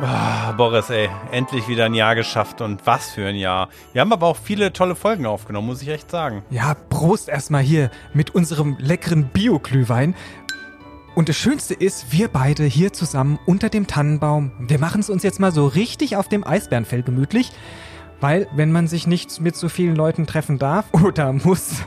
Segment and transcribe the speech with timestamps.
[0.00, 3.68] Ah, Boris, ey, endlich wieder ein Jahr geschafft und was für ein Jahr.
[3.92, 6.44] Wir haben aber auch viele tolle Folgen aufgenommen, muss ich echt sagen.
[6.50, 10.14] Ja, Prost erstmal hier mit unserem leckeren Bio-Glühwein.
[11.16, 14.52] Und das Schönste ist, wir beide hier zusammen unter dem Tannenbaum.
[14.60, 17.50] Wir machen es uns jetzt mal so richtig auf dem Eisbärenfell gemütlich.
[18.20, 21.82] Weil, wenn man sich nicht mit so vielen Leuten treffen darf oder muss,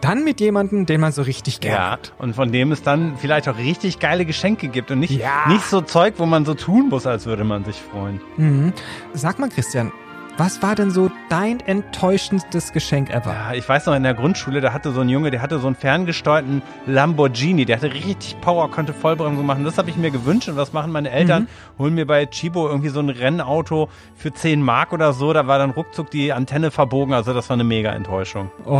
[0.00, 2.12] dann mit jemandem, den man so richtig gern Ja, hat.
[2.18, 5.46] und von dem es dann vielleicht auch richtig geile Geschenke gibt und nicht, Ja.
[5.48, 8.20] nicht so Zeug, wo man so tun muss, als würde man sich freuen.
[8.36, 8.72] Mhm.
[9.14, 9.92] Sag mal, Christian,
[10.38, 13.32] was war denn so dein enttäuschendstes Geschenk ever?
[13.32, 15.66] Ja, ich weiß noch, in der Grundschule, da hatte so ein Junge, der hatte so
[15.66, 19.64] einen ferngesteuerten Lamborghini, der hatte richtig Power, konnte Vollbremsung machen.
[19.64, 21.48] Das habe ich mir gewünscht und was machen meine Eltern?
[21.78, 25.58] Holen mir bei Chibo irgendwie so ein Rennauto für 10 Mark oder so, da war
[25.58, 28.50] dann ruckzuck die Antenne verbogen, also das war eine mega Enttäuschung.
[28.64, 28.72] Oh,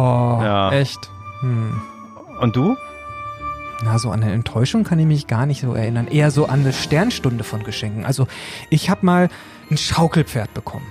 [0.42, 0.70] Ja.
[0.72, 1.10] echt.
[1.40, 1.80] Hm.
[2.40, 2.76] Und du?
[3.84, 6.06] Na, so an eine Enttäuschung kann ich mich gar nicht so erinnern.
[6.06, 8.04] Eher so an eine Sternstunde von Geschenken.
[8.04, 8.28] Also,
[8.70, 9.28] ich habe mal
[9.70, 10.86] ein Schaukelpferd bekommen.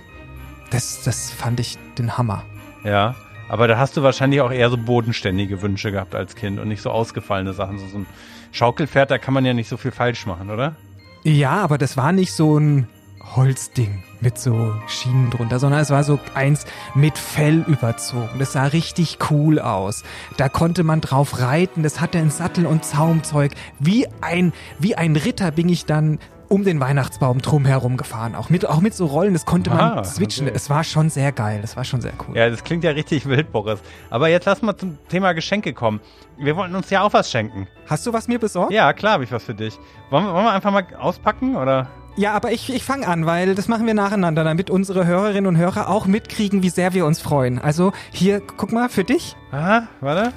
[0.72, 2.44] Das, das fand ich den Hammer.
[2.84, 3.16] Ja,
[3.50, 6.82] aber da hast du wahrscheinlich auch eher so bodenständige Wünsche gehabt als Kind und nicht
[6.82, 7.78] so ausgefallene Sachen.
[7.78, 8.06] So, so ein
[8.54, 10.76] Schaukelpferd, da kann man ja nicht so viel falsch machen, oder?
[11.24, 12.88] Ja, aber das war nicht so ein
[13.36, 18.40] Holzding mit so Schienen drunter, sondern es war so eins mit Fell überzogen.
[18.40, 20.04] Das sah richtig cool aus.
[20.38, 21.84] Da konnte man drauf reiten.
[21.84, 23.52] Das hatte ein Sattel und Zaumzeug.
[23.80, 26.20] Wie ein, wie ein Ritter bin ich dann
[26.52, 28.36] um den Weihnachtsbaum drumherum gefahren.
[28.36, 29.34] Auch mit, auch mit so Rollen.
[29.34, 30.48] Das konnte man Ah, switchen.
[30.48, 30.56] okay.
[30.56, 31.60] Es war schon sehr geil.
[31.62, 32.36] Das war schon sehr cool.
[32.38, 33.80] Ja, das klingt ja richtig wild, Boris.
[34.10, 36.02] Aber jetzt lass mal zum Thema Geschenke kommen.
[36.38, 37.68] Wir wollten uns ja auch was schenken.
[37.88, 38.72] Hast du was mir besorgt?
[38.74, 39.80] Ja, klar habe ich was für dich.
[40.10, 41.88] Wollen wir, wollen wir einfach mal auspacken, oder?
[42.18, 45.56] Ja, aber ich, ich fange an, weil das machen wir nacheinander, damit unsere Hörerinnen und
[45.58, 47.58] Hörer auch mitkriegen, wie sehr wir uns freuen.
[47.60, 49.38] Also hier, guck mal, für dich.
[49.52, 50.34] Aha, warte.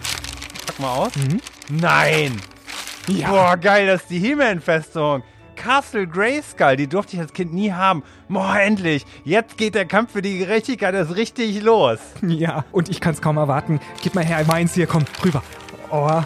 [0.66, 1.16] Pack mal aus.
[1.16, 1.40] Mhm.
[1.70, 2.40] Nein!
[3.08, 3.28] Ja.
[3.30, 5.24] Boah, geil, das ist die He-Man-Festung.
[5.56, 8.02] Castle Grayskull, die durfte ich als Kind nie haben.
[8.28, 9.04] Boah, endlich.
[9.24, 11.98] Jetzt geht der Kampf für die Gerechtigkeit erst richtig los.
[12.22, 13.80] Ja, und ich kann es kaum erwarten.
[14.02, 15.42] Gib mal her, meins hier, komm, rüber.
[15.90, 16.20] Oh,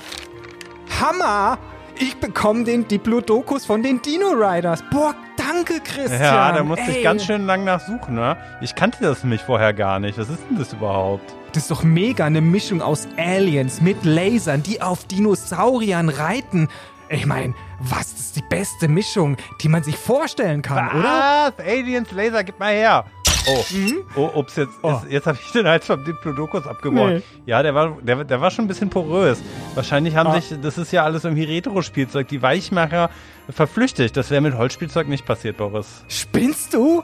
[1.01, 1.59] Hammer!
[2.01, 4.85] Ich bekomme den Diplodocus von den Dino Riders.
[4.91, 6.23] Boah, danke, Christian.
[6.23, 8.37] Ja, da musste ich Ey, ganz schön lang nachsuchen, ne?
[8.61, 10.17] Ich kannte das nämlich vorher gar nicht.
[10.17, 11.35] Was ist denn das überhaupt?
[11.53, 16.69] Das ist doch mega eine Mischung aus Aliens mit Lasern, die auf Dinosauriern reiten.
[17.11, 21.53] Ich meine, was ist die beste Mischung, die man sich vorstellen kann, oder?
[21.57, 21.65] Was?
[21.67, 23.05] Aliens, Laser, gib mal her.
[23.47, 23.65] Oh,
[24.17, 24.91] oh ups, jetzt, Oh.
[24.91, 27.15] jetzt, jetzt habe ich den Hals vom Diplodocus abgeworfen.
[27.17, 27.23] Nee.
[27.47, 29.41] Ja, der war, der, der war schon ein bisschen porös.
[29.75, 30.39] Wahrscheinlich haben Ah.
[30.41, 33.09] sich, das ist ja alles irgendwie Retro-Spielzeug, die Weichmacher
[33.49, 34.15] verflüchtigt.
[34.19, 36.05] Das wäre mit Holzspielzeug nicht passiert, Boris.
[36.09, 37.03] Spinnst du?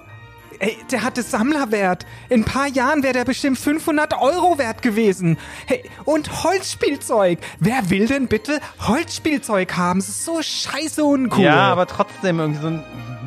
[0.64, 2.06] Ey, der hatte Sammlerwert.
[2.30, 5.36] In ein paar Jahren wäre der bestimmt 500 Euro wert gewesen.
[5.66, 7.38] Hey, und Holzspielzeug.
[7.60, 10.00] Wer will denn bitte Holzspielzeug haben?
[10.00, 11.44] Das ist so scheiße uncool.
[11.44, 12.78] Ja, aber trotzdem irgendwie so,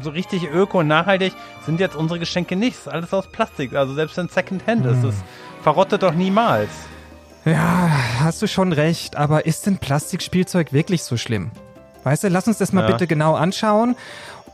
[0.01, 1.31] so richtig öko und nachhaltig
[1.63, 2.75] sind jetzt unsere Geschenke nicht.
[2.77, 3.75] Das ist alles aus Plastik.
[3.75, 5.13] Also selbst wenn es Secondhand ist, das
[5.61, 6.71] verrottet doch niemals.
[7.45, 9.15] Ja, hast du schon recht.
[9.15, 11.51] Aber ist denn Plastikspielzeug wirklich so schlimm?
[12.03, 12.87] Weißt du, lass uns das mal Ja.
[12.87, 13.95] bitte genau anschauen.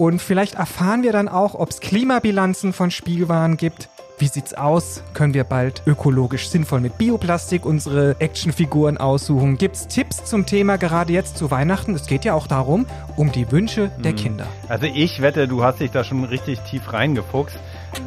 [0.03, 3.87] Und vielleicht erfahren wir dann auch, ob es Klimabilanzen von Spielwaren gibt.
[4.17, 5.01] Wie sieht's aus?
[5.13, 9.57] Können wir bald ökologisch sinnvoll mit Bioplastik unsere Actionfiguren aussuchen?
[9.57, 11.95] Gibt's Tipps zum Thema gerade jetzt zu Weihnachten?
[11.95, 14.45] Es geht ja auch darum, um die Wünsche der Kinder.
[14.67, 17.57] Also ich wette, du hast dich da schon richtig tief reingefuchst.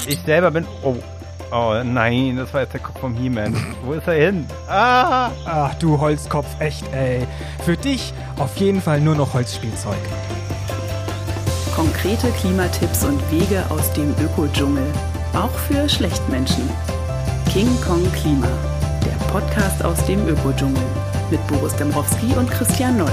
[0.07, 0.67] Ich selber bin...
[0.83, 0.97] Oh,
[1.51, 3.57] oh nein, das war jetzt der Kopf vom He-Man.
[3.87, 4.47] Wo ist er hin?
[4.69, 5.31] Ah!
[5.47, 7.27] Ach du Holzkopf, echt ey.
[7.65, 9.97] Für dich auf jeden Fall nur noch Holzspielzeug.
[11.77, 14.83] Konkrete Klimatipps und Wege aus dem Ökodschungel.
[15.35, 16.67] Auch für Schlechtmenschen.
[17.53, 18.49] King Kong Klima.
[19.05, 20.83] Der Podcast aus dem Ökodschungel.
[21.31, 23.13] Mit Boris Dembrowski und Christian Noll.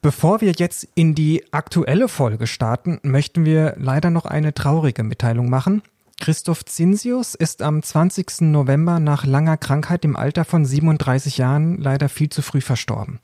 [0.00, 5.50] Bevor wir jetzt in die aktuelle Folge starten, möchten wir leider noch eine traurige Mitteilung
[5.50, 5.82] machen.
[6.20, 8.42] Christoph Zinsius ist am 20.
[8.42, 13.18] November nach langer Krankheit im Alter von 37 Jahren leider viel zu früh verstorben.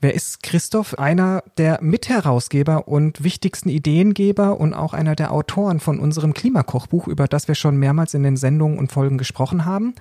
[0.00, 0.98] Wer ist Christoph?
[0.98, 7.26] Einer der Mitherausgeber und wichtigsten Ideengeber und auch einer der Autoren von unserem Klimakochbuch, über
[7.26, 9.94] das wir schon mehrmals in den Sendungen und Folgen gesprochen haben.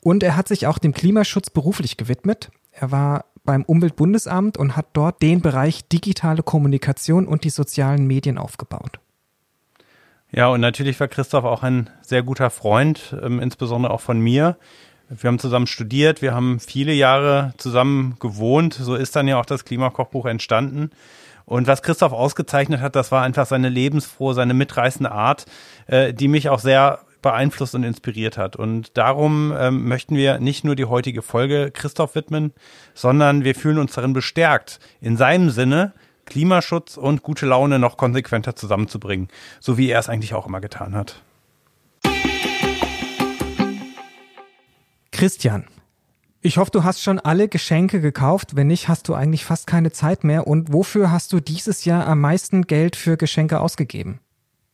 [0.00, 2.50] Und er hat sich auch dem Klimaschutz beruflich gewidmet.
[2.70, 8.38] Er war beim Umweltbundesamt und hat dort den Bereich digitale Kommunikation und die sozialen Medien
[8.38, 9.00] aufgebaut.
[10.30, 14.56] Ja, und natürlich war Christoph auch ein sehr guter Freund, ähm, insbesondere auch von mir.
[15.20, 18.74] Wir haben zusammen studiert, wir haben viele Jahre zusammen gewohnt.
[18.74, 20.90] So ist dann ja auch das Klimakochbuch entstanden.
[21.44, 25.44] Und was Christoph ausgezeichnet hat, das war einfach seine lebensfrohe, seine mitreißende Art,
[25.86, 28.56] äh, die mich auch sehr beeinflusst und inspiriert hat.
[28.56, 32.52] Und darum ähm, möchten wir nicht nur die heutige Folge Christoph widmen,
[32.94, 35.92] sondern wir fühlen uns darin bestärkt, in seinem Sinne
[36.26, 39.28] Klimaschutz und gute Laune noch konsequenter zusammenzubringen,
[39.60, 41.22] so wie er es eigentlich auch immer getan hat.
[45.22, 45.66] Christian,
[46.40, 48.56] ich hoffe, du hast schon alle Geschenke gekauft.
[48.56, 50.48] Wenn nicht, hast du eigentlich fast keine Zeit mehr.
[50.48, 54.18] Und wofür hast du dieses Jahr am meisten Geld für Geschenke ausgegeben?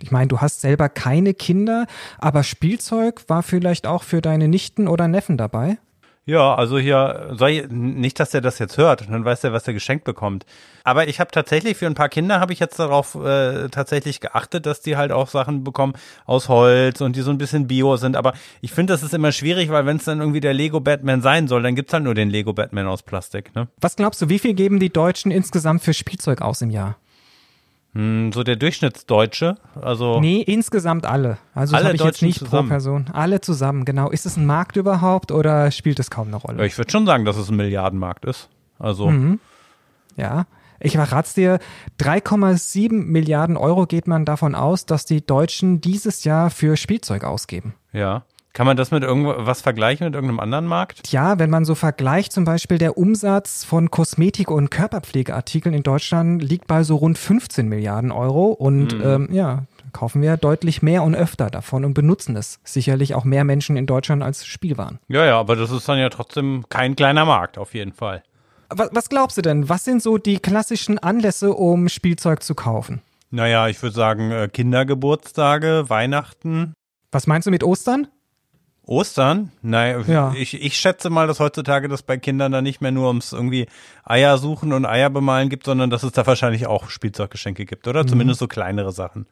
[0.01, 1.87] Ich meine, du hast selber keine Kinder,
[2.17, 5.77] aber Spielzeug war vielleicht auch für deine Nichten oder Neffen dabei?
[6.29, 9.67] Ja, also hier, soll ich, nicht, dass er das jetzt hört, dann weiß er, was
[9.67, 10.45] er geschenkt bekommt.
[10.85, 14.67] Aber ich habe tatsächlich für ein paar Kinder habe ich jetzt darauf äh, tatsächlich geachtet,
[14.67, 15.95] dass die halt auch Sachen bekommen
[16.27, 18.15] aus Holz und die so ein bisschen Bio sind.
[18.15, 21.23] Aber ich finde, das ist immer schwierig, weil wenn es dann irgendwie der Lego Batman
[21.23, 23.55] sein soll, dann gibt's halt nur den Lego Batman aus Plastik.
[23.55, 23.69] Ne?
[23.81, 26.97] Was glaubst du, wie viel geben die Deutschen insgesamt für Spielzeug aus im Jahr?
[27.99, 30.21] Hm, so der Durchschnittsdeutsche, also.
[30.21, 31.39] Nee, insgesamt alle.
[31.53, 32.69] Also alle ich jetzt nicht zusammen.
[32.69, 33.07] pro Person.
[33.13, 34.09] Alle zusammen, genau.
[34.11, 36.65] Ist es ein Markt überhaupt oder spielt es kaum eine Rolle?
[36.65, 38.51] Ich würde schon sagen, dass es ein Milliardenmarkt ist.
[38.79, 39.11] Also.
[39.11, 39.41] Mhm.
[40.17, 40.47] Ja.
[40.79, 41.59] Ich verrat's dir,
[41.99, 47.75] 3,7 Milliarden Euro geht man davon aus, dass die Deutschen dieses Jahr für Spielzeug ausgeben.
[47.93, 48.23] Ja.
[48.59, 51.13] Kann man das mit irgendwas vergleichen mit irgendeinem anderen Markt?
[51.13, 56.43] Ja, wenn man so vergleicht, zum Beispiel der Umsatz von Kosmetik- und Körperpflegeartikeln in Deutschland
[56.43, 59.01] liegt bei so rund 15 Milliarden Euro und Mhm.
[59.05, 59.63] ähm, ja,
[59.93, 62.59] kaufen wir deutlich mehr und öfter davon und benutzen es.
[62.65, 64.99] Sicherlich auch mehr Menschen in Deutschland als Spielwaren.
[65.07, 68.25] Ja, ja, aber das ist dann ja trotzdem kein kleiner Markt, auf jeden Fall.
[68.71, 69.69] Was, was glaubst du denn?
[69.69, 73.03] Was sind so die klassischen Anlässe, um Spielzeug zu kaufen?
[73.31, 76.73] Naja, ich würde sagen, äh, Kindergeburtstage, Weihnachten,
[77.13, 78.09] Was meinst du mit Ostern?
[78.89, 79.53] Ostern?
[79.63, 80.33] Nein, Ja.
[80.37, 83.67] ich, ich schätze mal, dass heutzutage das bei Kindern dann nicht mehr nur ums irgendwie
[84.05, 88.03] Eier suchen und Eier bemalen gibt, sondern dass es da wahrscheinlich auch Spielzeuggeschenke gibt, oder?
[88.03, 88.09] Mhm.
[88.09, 89.27] Zumindest so kleinere Sachen.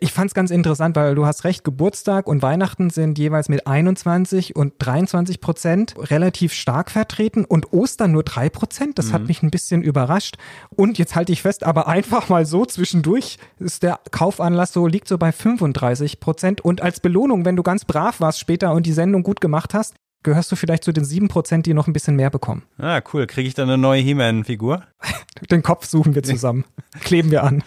[0.00, 4.56] Ich fand's ganz interessant, weil du hast recht, Geburtstag und Weihnachten sind jeweils mit 21
[4.56, 8.98] und 23 Prozent relativ stark vertreten und Ostern nur drei Prozent.
[8.98, 10.36] Das hat mich ein bisschen überrascht.
[10.70, 15.06] Und jetzt halte ich fest, aber einfach mal so zwischendurch ist der Kaufanlass so, liegt
[15.06, 16.60] so bei 35 Prozent.
[16.60, 19.94] Und als Belohnung, wenn du ganz brav warst später und die Sendung gut gemacht hast,
[20.22, 22.64] gehörst du vielleicht zu den sieben Prozent, die noch ein bisschen mehr bekommen.
[22.78, 23.26] Ah, cool.
[23.28, 24.82] Kriege ich dann eine neue He-Man-Figur?
[25.50, 26.64] Den Kopf suchen wir zusammen.
[27.00, 27.62] Kleben wir an.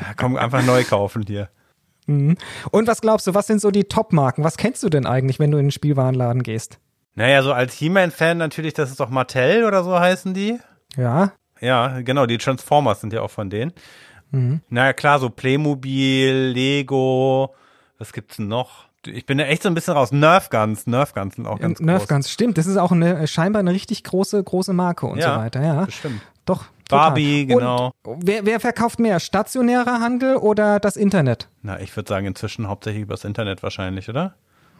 [0.00, 1.50] Ja, komm, einfach neu kaufen hier.
[2.06, 2.36] Mhm.
[2.70, 4.44] Und was glaubst du, was sind so die Top-Marken?
[4.44, 6.78] Was kennst du denn eigentlich, wenn du in den Spielwarenladen gehst?
[7.14, 10.58] Naja, so als He-Man-Fan natürlich, das ist doch Mattel oder so heißen die.
[10.96, 13.72] Ja, Ja, genau, die Transformers sind ja auch von denen.
[14.30, 14.60] Mhm.
[14.70, 17.54] Naja, klar, so Playmobil, Lego,
[17.98, 18.86] was gibt's denn noch?
[19.06, 20.12] Ich bin da echt so ein bisschen raus.
[20.12, 22.08] Nerf Guns, Nerf Guns sind auch ganz Nerf groß.
[22.08, 22.58] Guns, stimmt.
[22.58, 25.62] Das ist auch eine, scheinbar eine richtig große, große Marke und Ja, so weiter.
[25.64, 26.20] Ja, Bestimmt.
[26.44, 26.66] doch.
[26.90, 27.06] Total.
[27.10, 27.92] Barbie, genau.
[28.04, 29.20] Und wer, wer verkauft mehr?
[29.20, 31.48] Stationärer Handel oder das Internet?
[31.62, 34.34] Na, ich würde sagen, inzwischen hauptsächlich übers Internet wahrscheinlich, oder?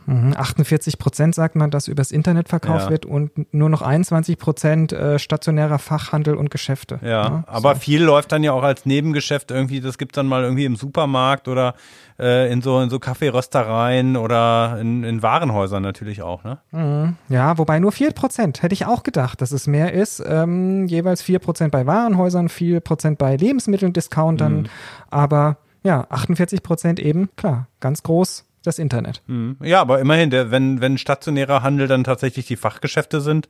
[0.07, 2.91] Mhm, 48 Prozent sagt man, dass übers Internet verkauft Ja.
[2.91, 6.99] wird und nur noch 21 Prozent äh, stationärer Fachhandel und Geschäfte.
[7.03, 7.81] Ja, aber so.
[7.81, 11.49] viel läuft dann ja auch als Nebengeschäft irgendwie, das gibt's dann mal irgendwie im Supermarkt
[11.49, 11.75] oder
[12.19, 16.59] äh, in so in so Kaffeeröstereien oder in, in Warenhäusern natürlich auch, ne?
[16.73, 17.17] Mhm.
[17.29, 18.63] Ja, wobei nur 4 Prozent.
[18.63, 20.23] Hätte ich auch gedacht, dass es mehr ist.
[20.27, 24.69] Ähm, jeweils 4 Prozent bei Warenhäusern, 4 Prozent bei Lebensmitteln, Discountern.
[25.11, 29.23] Aber ja, 48 Prozent eben, klar, ganz groß das Internet.
[29.27, 29.57] Mhm.
[29.63, 33.49] Ja, aber immerhin, der, wenn, wenn stationärer Handel dann tatsächlich die Fachgeschäfte sind,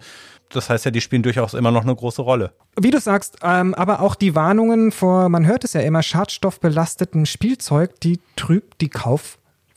[0.51, 2.53] das heißt ja, die spielen durchaus immer noch eine große Rolle.
[2.81, 7.27] Wie du sagst, ähm, aber auch die Warnungen vor, man hört es ja immer, schadstoffbelasteten
[7.27, 8.89] Spielzeug, die trübt die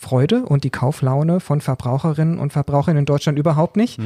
[0.03, 3.97] Kauffreude und die Kauflaune von Verbraucherinnen und Verbrauchern in Deutschland überhaupt nicht.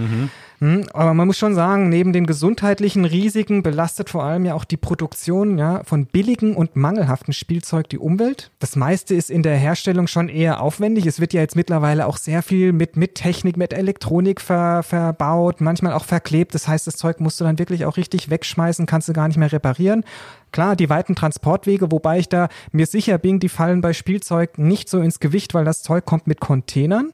[0.60, 4.64] Hm, aber man muss schon sagen, neben den gesundheitlichen Risiken belastet vor allem ja auch
[4.64, 8.52] die Produktion ja, von billigen und mangelhaften Spielzeug die Umwelt.
[8.60, 11.06] Das meiste ist in der Herstellung schon eher aufwendig.
[11.06, 15.62] Es wird ja jetzt mittlerweile auch sehr viel mit, mit Technik, mit Elektronik ver, verbaut,
[15.62, 16.54] manchmal auch verklebt.
[16.54, 19.38] Das heißt, das Zeug musst du dann wirklich auch richtig wegschmeißen, kannst du gar nicht
[19.38, 20.04] mehr reparieren.
[20.52, 24.90] Klar, die weiten Transportwege, wobei ich da mir sicher bin, die fallen bei Spielzeug nicht
[24.90, 27.12] so ins Gewicht, weil das Zeug kommt mit Containern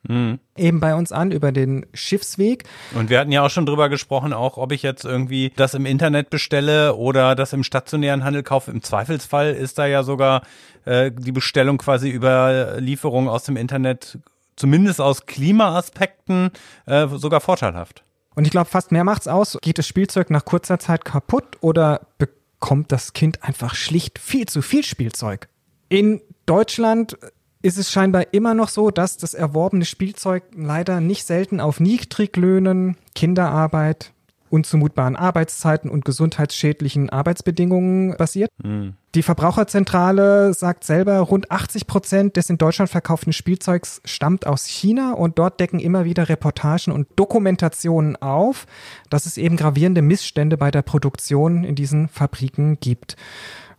[0.57, 2.63] eben bei uns an über den Schiffsweg.
[2.93, 5.85] Und wir hatten ja auch schon drüber gesprochen, auch ob ich jetzt irgendwie das im
[5.85, 8.71] Internet bestelle oder das im stationären Handel kaufe.
[8.71, 10.43] Im Zweifelsfall ist da ja sogar
[10.85, 14.19] äh, die Bestellung quasi über Lieferung aus dem Internet,
[14.55, 16.51] zumindest aus Klimaaspekten,
[16.85, 18.03] äh, sogar vorteilhaft.
[18.35, 19.57] Und ich glaube, fast mehr macht's aus.
[19.61, 22.42] Geht das Spielzeug nach kurzer Zeit kaputt oder bekommt
[22.91, 25.49] das Kind einfach schlicht viel zu viel Spielzeug?
[25.89, 27.17] In Deutschland
[27.61, 32.97] ist es scheinbar immer noch so, dass das erworbene Spielzeug leider nicht selten auf Niedriglöhnen,
[33.15, 34.13] Kinderarbeit
[34.53, 38.51] unzumutbaren Arbeitszeiten und gesundheitsschädlichen Arbeitsbedingungen basiert.
[38.63, 38.93] Mhm.
[39.15, 45.13] Die Verbraucherzentrale sagt selber, rund 80 Prozent des in Deutschland verkauften Spielzeugs stammt aus China
[45.13, 48.67] und dort decken immer wieder Reportagen und Dokumentationen auf,
[49.09, 53.15] dass es eben gravierende Missstände bei der Produktion in diesen Fabriken gibt.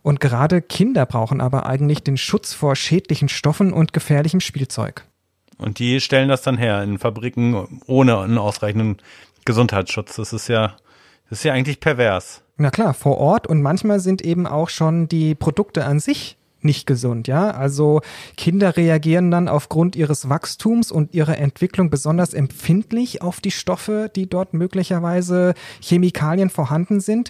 [0.03, 5.05] Und gerade Kinder brauchen aber eigentlich den Schutz vor schädlichen Stoffen und gefährlichem Spielzeug.
[5.57, 8.97] Und die stellen das dann her in Fabriken ohne einen ausreichenden
[9.45, 10.15] Gesundheitsschutz.
[10.15, 10.75] Das ist ja,
[11.29, 12.41] das ist ja eigentlich pervers.
[12.57, 16.87] Na klar, vor Ort und manchmal sind eben auch schon die Produkte an sich nicht
[16.87, 17.51] gesund, ja.
[17.51, 18.01] Also
[18.35, 24.27] Kinder reagieren dann aufgrund ihres Wachstums und ihrer Entwicklung besonders empfindlich auf die Stoffe, die
[24.27, 27.29] dort möglicherweise Chemikalien vorhanden sind.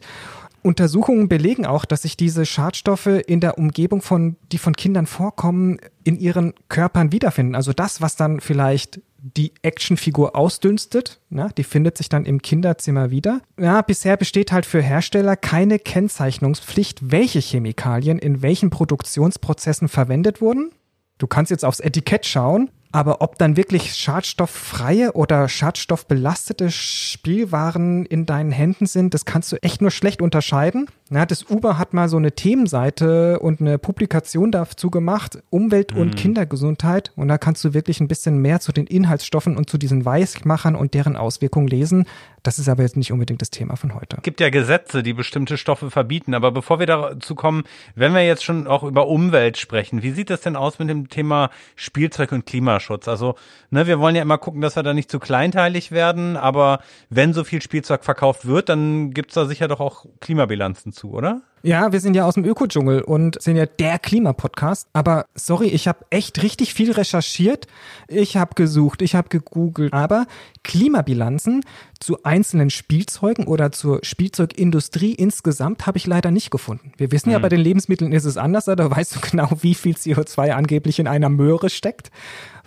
[0.63, 5.77] Untersuchungen belegen auch, dass sich diese Schadstoffe in der Umgebung von, die von Kindern vorkommen,
[6.03, 7.53] in ihren Körpern wiederfinden.
[7.53, 8.99] Also das, was dann vielleicht
[9.33, 13.41] die Actionfigur ausdünstet, na, die findet sich dann im Kinderzimmer wieder.
[13.59, 20.71] Ja, bisher besteht halt für Hersteller keine Kennzeichnungspflicht, welche Chemikalien in welchen Produktionsprozessen verwendet wurden.
[21.17, 28.25] Du kannst jetzt aufs Etikett schauen, aber ob dann wirklich schadstofffreie oder schadstoffbelastete Spielwaren in
[28.25, 30.87] deinen Händen sind, das kannst du echt nur schlecht unterscheiden.
[31.11, 36.09] Ja, das Uber hat mal so eine Themenseite und eine Publikation dazu gemacht, Umwelt und
[36.09, 36.15] mhm.
[36.15, 37.11] Kindergesundheit.
[37.15, 40.75] Und da kannst du wirklich ein bisschen mehr zu den Inhaltsstoffen und zu diesen Weißmachern
[40.75, 42.05] und deren Auswirkungen lesen.
[42.41, 44.17] Das ist aber jetzt nicht unbedingt das Thema von heute.
[44.17, 46.33] Es gibt ja Gesetze, die bestimmte Stoffe verbieten.
[46.33, 47.63] Aber bevor wir dazu kommen,
[47.95, 51.09] wenn wir jetzt schon auch über Umwelt sprechen, wie sieht das denn aus mit dem
[51.09, 53.07] Thema Spielzeug und Klimaschutz?
[53.07, 53.35] Also,
[53.69, 56.35] ne, wir wollen ja immer gucken, dass wir da nicht zu kleinteilig werden.
[56.35, 61.11] Aber wenn so viel Spielzeug verkauft wird, dann gibt's da sicher doch auch Klimabilanzen zu,
[61.11, 61.41] oder?
[61.65, 64.87] Ja, wir sind ja aus dem Ökodschungel und sind ja der Klimapodcast.
[64.93, 67.65] Aber sorry, ich habe echt richtig viel recherchiert.
[68.07, 69.91] Ich habe gesucht, ich habe gegoogelt.
[69.91, 70.27] Aber
[70.63, 71.63] Klimabilanzen
[71.99, 76.91] zu einzelnen Spielzeugen oder zur Spielzeugindustrie insgesamt habe ich leider nicht gefunden.
[76.97, 77.41] Wir wissen ja, hm.
[77.41, 78.65] bei den Lebensmitteln ist es anders.
[78.65, 82.11] Da weißt du genau, wie viel CO2 angeblich in einer Möhre steckt.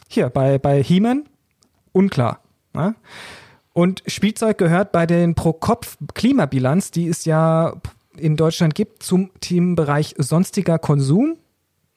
[0.08, 1.28] Hier, bei, bei He-Man,
[1.92, 2.40] unklar.
[2.74, 2.94] Ja?
[3.74, 7.74] Und Spielzeug gehört bei den Pro-Kopf-Klimabilanz, die es ja
[8.20, 11.36] in Deutschland gibt, zum Themenbereich sonstiger Konsum.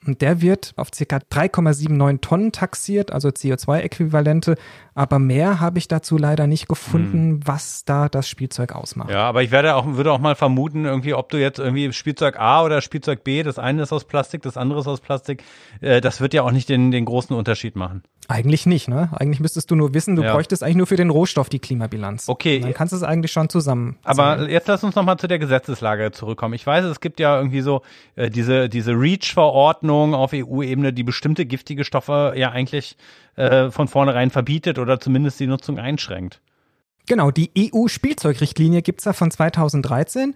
[0.04, 1.18] Und der wird auf ca.
[1.18, 4.56] 3,79 Tonnen taxiert, also CO2-Äquivalente.
[4.96, 7.40] Aber mehr habe ich dazu leider nicht gefunden, hm.
[7.46, 9.12] was da das Spielzeug ausmacht.
[9.12, 12.40] Ja, aber ich werde auch, würde auch mal vermuten, irgendwie, ob du jetzt irgendwie Spielzeug
[12.40, 15.44] A oder Spielzeug B, das eine ist aus Plastik, das andere ist aus Plastik,
[15.82, 18.01] äh, das wird ja auch nicht den, den großen Unterschied machen.
[18.28, 19.10] Eigentlich nicht, ne?
[19.13, 20.34] Eigentlich müsstest du nur wissen, du ja.
[20.34, 22.30] bräuchtest eigentlich nur für den Rohstoff die Klimabilanz.
[22.30, 22.58] Okay.
[22.58, 23.98] Und dann kannst du es eigentlich schon zusammen.
[24.04, 26.54] Aber jetzt lass uns nochmal zu der Gesetzeslage zurückkommen.
[26.54, 27.82] Ich weiß, es gibt ja irgendwie so
[28.16, 32.96] äh, diese, diese REACH-Verordnung auf EU-Ebene, die bestimmte giftige Stoffe ja eigentlich
[33.36, 36.42] äh, von vornherein verbietet oder zumindest die Nutzung einschränkt.
[37.08, 40.34] Genau, die EU-Spielzeugrichtlinie gibt's da von 2013.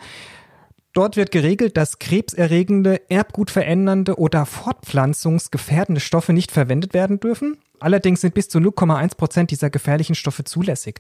[0.93, 7.57] Dort wird geregelt, dass krebserregende, erbgutverändernde oder fortpflanzungsgefährdende Stoffe nicht verwendet werden dürfen.
[7.85, 10.99] Allerdings sind bis zu 0,1 Prozent dieser gefährlichen Stoffe zulässig.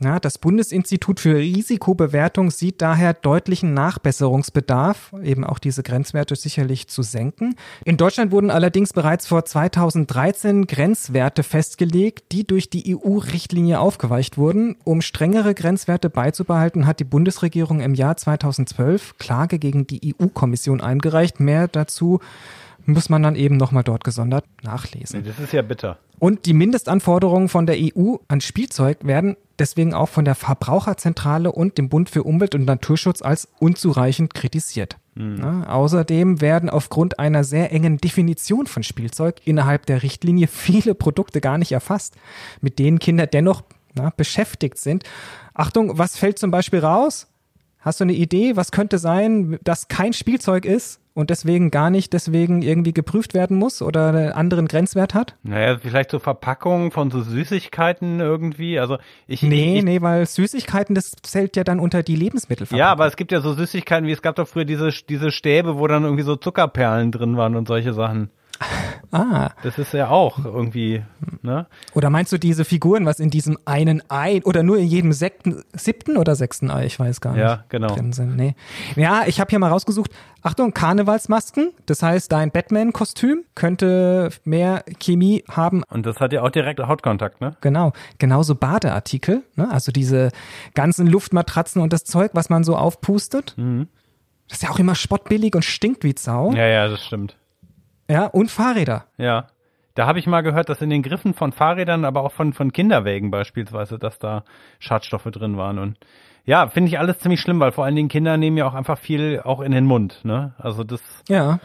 [0.00, 7.02] Ja, das Bundesinstitut für Risikobewertung sieht daher deutlichen Nachbesserungsbedarf, eben auch diese Grenzwerte sicherlich zu
[7.02, 7.54] senken.
[7.84, 14.78] In Deutschland wurden allerdings bereits vor 2013 Grenzwerte festgelegt, die durch die EU-Richtlinie aufgeweicht wurden.
[14.82, 21.38] Um strengere Grenzwerte beizubehalten, hat die Bundesregierung im Jahr 2012 Klage gegen die EU-Kommission eingereicht.
[21.38, 22.18] Mehr dazu
[22.86, 25.24] muss man dann eben nochmal dort gesondert nachlesen.
[25.24, 25.98] Das ist ja bitter.
[26.18, 31.78] Und die Mindestanforderungen von der EU an Spielzeug werden deswegen auch von der Verbraucherzentrale und
[31.78, 34.98] dem Bund für Umwelt und Naturschutz als unzureichend kritisiert.
[35.14, 35.38] Mhm.
[35.38, 41.40] Ja, außerdem werden aufgrund einer sehr engen Definition von Spielzeug innerhalb der Richtlinie viele Produkte
[41.40, 42.16] gar nicht erfasst,
[42.60, 43.62] mit denen Kinder dennoch
[43.94, 45.04] na, beschäftigt sind.
[45.54, 47.29] Achtung, was fällt zum Beispiel raus?
[47.80, 52.12] Hast du eine Idee, was könnte sein, dass kein Spielzeug ist und deswegen gar nicht
[52.12, 55.36] deswegen irgendwie geprüft werden muss oder einen anderen Grenzwert hat?
[55.42, 58.78] Naja, vielleicht so Verpackungen von so Süßigkeiten irgendwie.
[58.78, 62.78] Also ich Nee, ich, nee, weil Süßigkeiten, das zählt ja dann unter die Lebensmittelverpackung.
[62.78, 65.78] Ja, aber es gibt ja so Süßigkeiten, wie es gab doch früher diese, diese Stäbe,
[65.78, 68.30] wo dann irgendwie so Zuckerperlen drin waren und solche Sachen.
[69.10, 69.50] Ah.
[69.62, 71.02] Das ist ja auch irgendwie,
[71.42, 71.66] ne?
[71.94, 75.64] Oder meinst du diese Figuren, was in diesem einen Ei oder nur in jedem sekten,
[75.72, 77.40] siebten oder sechsten Ei, ich weiß gar nicht.
[77.40, 77.88] Ja, genau.
[77.88, 78.36] Drin sind.
[78.36, 78.54] Nee.
[78.96, 80.12] Ja, ich habe hier mal rausgesucht,
[80.42, 85.82] Achtung, Karnevalsmasken, das heißt, dein Batman-Kostüm könnte mehr Chemie haben.
[85.90, 87.56] Und das hat ja auch direkt Hautkontakt, ne?
[87.60, 87.92] Genau.
[88.18, 89.70] Genauso Badeartikel, ne?
[89.70, 90.30] Also diese
[90.74, 93.54] ganzen Luftmatratzen und das Zeug, was man so aufpustet.
[93.56, 93.88] Mhm.
[94.48, 96.52] Das ist ja auch immer spottbillig und stinkt wie Sau.
[96.52, 97.36] Ja, ja, das stimmt.
[98.10, 99.04] Ja, und Fahrräder.
[99.18, 99.46] Ja.
[99.94, 102.72] Da habe ich mal gehört, dass in den Griffen von Fahrrädern, aber auch von, von
[102.72, 104.44] Kinderwägen beispielsweise, dass da
[104.78, 105.78] Schadstoffe drin waren.
[105.78, 105.98] Und
[106.44, 108.98] Ja, finde ich alles ziemlich schlimm, weil vor allen Dingen Kinder nehmen ja auch einfach
[108.98, 110.24] viel auch in den Mund.
[110.24, 110.54] Ne?
[110.58, 111.58] Also das Ja.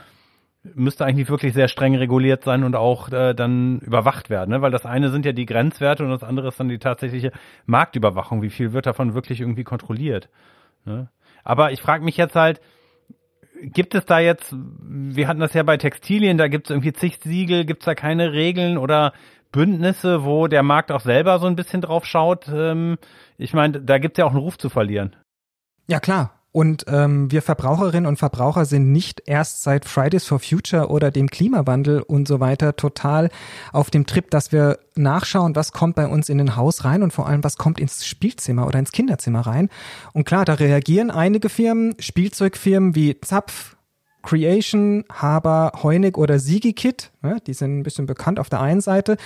[0.64, 4.62] müsste eigentlich wirklich sehr streng reguliert sein und auch äh, dann überwacht werden, ne?
[4.62, 7.32] weil das eine sind ja die Grenzwerte und das andere ist dann die tatsächliche
[7.68, 8.42] Marktüberwachung.
[8.42, 10.30] Wie viel wird davon wirklich irgendwie kontrolliert?
[10.84, 11.10] Ne?
[11.44, 12.60] Aber ich frage mich jetzt halt,
[13.62, 17.20] gibt es da jetzt, wir hatten das ja bei Textilien, da gibt es irgendwie zig
[17.24, 19.14] Siegel, gibt es da keine Regeln oder
[19.52, 22.48] Bündnisse, wo der Markt auch selber so ein bisschen drauf schaut?
[22.50, 22.98] Ähm,
[23.38, 25.16] ich meine, da gibt es ja auch einen Ruf zu verlieren.
[25.88, 26.35] Ja, klar.
[26.56, 31.30] Und ähm, wir Verbraucherinnen und Verbraucher sind nicht erst seit Fridays for Future oder dem
[31.30, 33.30] Klimawandel und so weiter total
[33.74, 37.12] auf dem Trip, dass wir nachschauen, was kommt bei uns in den Haus rein und
[37.12, 39.68] vor allem, was kommt ins Spielzimmer oder ins Kinderzimmer rein.
[40.14, 43.75] Und klar, da reagieren einige Firmen, Spielzeugfirmen wie Zapf,
[44.26, 49.18] Creation, Haber, Heunig oder Sigikit, ne, die sind ein bisschen bekannt auf der einen Seite,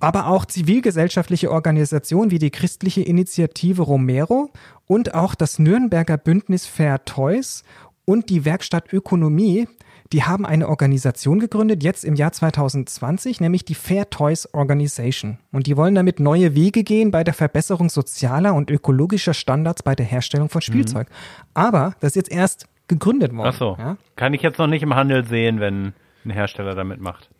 [0.00, 4.50] aber auch zivilgesellschaftliche Organisationen wie die christliche Initiative Romero
[4.86, 7.62] und auch das Nürnberger Bündnis Fair Toys
[8.04, 9.68] und die Werkstatt Ökonomie,
[10.12, 15.38] die haben eine Organisation gegründet, jetzt im Jahr 2020, nämlich die Fair Toys Organization.
[15.52, 19.94] Und die wollen damit neue Wege gehen bei der Verbesserung sozialer und ökologischer Standards bei
[19.94, 21.08] der Herstellung von Spielzeug.
[21.54, 23.48] Aber das ist jetzt erst gegründet worden.
[23.48, 23.76] Ach so.
[23.78, 23.96] Ja?
[24.16, 25.92] Kann ich jetzt noch nicht im Handel sehen, wenn
[26.24, 27.30] ein Hersteller damit macht.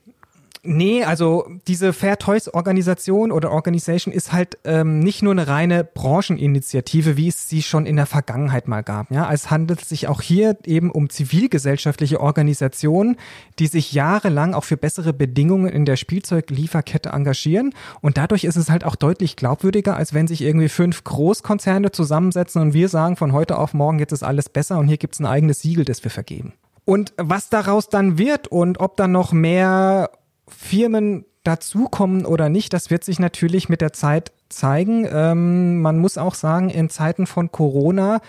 [0.66, 5.84] Nee, also diese Fair Toys Organisation oder Organisation ist halt ähm, nicht nur eine reine
[5.84, 9.10] Brancheninitiative, wie es sie schon in der Vergangenheit mal gab.
[9.10, 13.16] Ja, es handelt sich auch hier eben um zivilgesellschaftliche Organisationen,
[13.58, 17.72] die sich jahrelang auch für bessere Bedingungen in der Spielzeuglieferkette engagieren.
[18.00, 22.60] Und dadurch ist es halt auch deutlich glaubwürdiger, als wenn sich irgendwie fünf Großkonzerne zusammensetzen
[22.60, 25.26] und wir sagen von heute auf morgen jetzt ist alles besser und hier gibt's ein
[25.26, 26.54] eigenes Siegel, das wir vergeben.
[26.84, 30.10] Und was daraus dann wird und ob dann noch mehr
[30.48, 35.06] Firmen dazukommen oder nicht, das wird sich natürlich mit der Zeit zeigen.
[35.10, 38.20] Ähm, man muss auch sagen, in Zeiten von Corona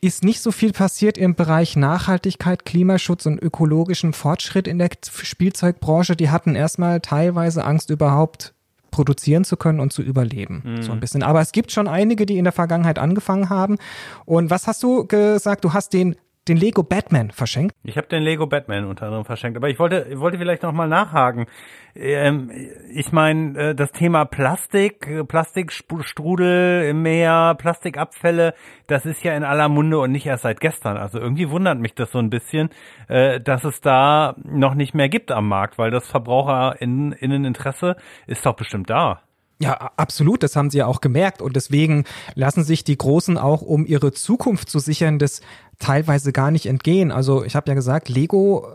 [0.00, 6.14] ist nicht so viel passiert im Bereich Nachhaltigkeit, Klimaschutz und ökologischen Fortschritt in der Spielzeugbranche.
[6.14, 8.54] Die hatten erstmal teilweise Angst überhaupt
[8.90, 10.62] produzieren zu können und zu überleben.
[10.82, 11.22] So ein bisschen.
[11.22, 13.76] Aber es gibt schon einige, die in der Vergangenheit angefangen haben.
[14.24, 15.64] Und was hast du gesagt?
[15.64, 16.16] Du hast den
[16.48, 17.74] den Lego Batman verschenkt.
[17.84, 20.88] Ich habe den Lego Batman unter anderem verschenkt, aber ich wollte wollte vielleicht noch mal
[20.88, 21.46] nachhaken.
[21.94, 22.50] Ähm,
[22.92, 28.54] ich meine, äh, das Thema Plastik, äh, Plastikstrudel im Meer, Plastikabfälle,
[28.86, 30.96] das ist ja in aller Munde und nicht erst seit gestern.
[30.96, 32.70] Also irgendwie wundert mich das so ein bisschen,
[33.08, 37.96] äh, dass es da noch nicht mehr gibt am Markt, weil das Verbraucherinneninteresse
[38.26, 39.22] ist doch bestimmt da.
[39.60, 43.60] Ja, absolut, das haben sie ja auch gemerkt und deswegen lassen sich die Großen auch,
[43.60, 45.40] um ihre Zukunft zu sichern, das
[45.80, 47.10] teilweise gar nicht entgehen.
[47.10, 48.68] Also ich habe ja gesagt, Lego,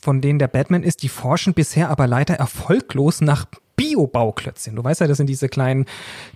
[0.00, 3.46] von denen der Batman ist, die forschen bisher aber leider erfolglos nach
[3.76, 4.76] Bio-Bauklötzchen.
[4.76, 5.86] Du weißt ja, das sind diese kleinen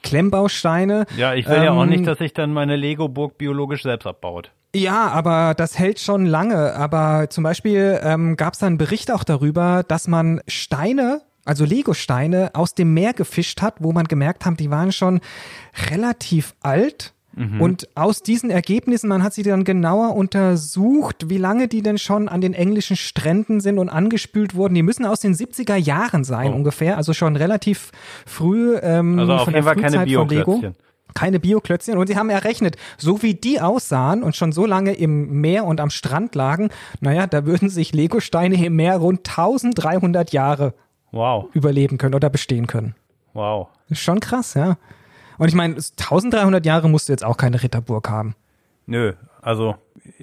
[0.03, 1.07] Klemmbausteine.
[1.17, 4.07] Ja, ich will ähm, ja auch Ähm, nicht, dass sich dann meine Lego-Burg biologisch selbst
[4.07, 4.51] abbaut.
[4.75, 6.75] Ja, aber das hält schon lange.
[6.75, 11.65] Aber zum Beispiel ähm, gab es da einen Bericht auch darüber, dass man Steine, also
[11.65, 15.21] Lego-Steine, aus dem Meer gefischt hat, wo man gemerkt hat, die waren schon
[15.91, 17.13] relativ alt.
[17.59, 22.29] Und aus diesen Ergebnissen, man hat sie dann genauer untersucht, wie lange die denn schon
[22.29, 24.75] an den englischen Stränden sind und angespült wurden.
[24.75, 26.57] Die müssen aus den 70er Jahren sein Oh.
[26.57, 27.91] ungefähr, also schon relativ
[28.27, 30.75] früh ähm, Also auf jeden Fall keine Bioklötzchen.
[31.15, 35.41] keine Bioklötzchen und sie haben errechnet, so wie die aussahen und schon so lange im
[35.41, 36.69] Meer und am Strand lagen,
[37.01, 40.75] naja, da würden sich Legosteine im Meer rund 1300 Jahre
[41.13, 42.95] Wow, überleben können oder bestehen können.
[43.33, 43.69] wow.
[43.89, 44.77] Ist schon krass, ja.
[45.39, 48.35] Und ich meine, 1300 Jahre musst du jetzt auch keine Ritterburg haben.
[48.87, 49.77] Nö, also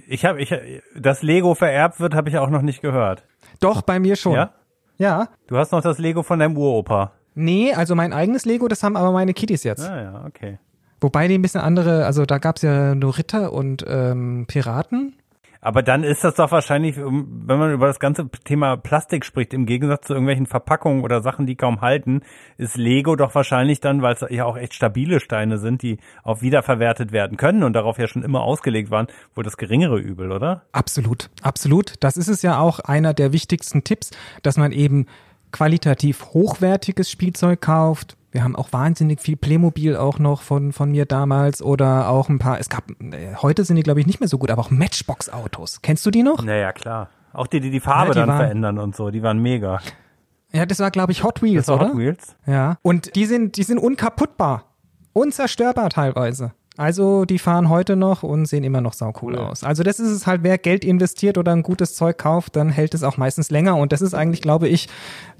[0.07, 0.53] ich habe ich
[0.95, 3.23] dass Lego vererbt wird, habe ich auch noch nicht gehört.
[3.59, 4.33] Doch, bei mir schon.
[4.33, 4.53] Ja?
[4.97, 5.29] Ja.
[5.47, 7.13] Du hast noch das Lego von deinem Uropa.
[7.35, 9.87] Nee, also mein eigenes Lego, das haben aber meine Kiddies jetzt.
[9.87, 10.59] Ah ja, okay.
[11.01, 15.15] Wobei die ein bisschen andere, also da gab's ja nur Ritter und ähm, Piraten.
[15.61, 19.65] Aber dann ist das doch wahrscheinlich, wenn man über das ganze Thema Plastik spricht, im
[19.65, 22.21] Gegensatz zu irgendwelchen Verpackungen oder Sachen, die kaum halten,
[22.57, 26.41] ist Lego doch wahrscheinlich dann, weil es ja auch echt stabile Steine sind, die auch
[26.41, 30.63] wiederverwertet werden können und darauf ja schon immer ausgelegt waren, wohl das geringere Übel, oder?
[30.71, 31.95] Absolut, absolut.
[31.99, 34.11] Das ist es ja auch einer der wichtigsten Tipps,
[34.43, 35.07] dass man eben
[35.51, 38.15] qualitativ hochwertiges Spielzeug kauft.
[38.31, 42.37] Wir haben auch wahnsinnig viel Playmobil auch noch von, von mir damals oder auch ein
[42.37, 44.69] paar, es gab, äh, heute sind die glaube ich nicht mehr so gut, aber auch
[44.69, 45.81] Matchbox-Autos.
[45.81, 46.43] Kennst du die noch?
[46.43, 47.09] Naja, klar.
[47.33, 49.79] Auch die, die die Farbe Ja, die dann waren- verändern und so, die waren mega.
[50.51, 51.89] Ja, das war glaube ich Hot Wheels, Das war oder?
[51.93, 52.35] Hot Wheels?
[52.45, 52.77] Ja.
[52.83, 54.65] Und die sind, die sind unkaputtbar.
[55.13, 56.53] Unzerstörbar teilweise.
[56.79, 59.39] Also die fahren heute noch und sehen immer noch saucool Cool.
[59.39, 59.65] aus.
[59.65, 62.93] Also das ist es halt, wer Geld investiert oder ein gutes Zeug kauft, dann hält
[62.93, 63.75] es auch meistens länger.
[63.75, 64.87] Und das ist eigentlich, glaube ich,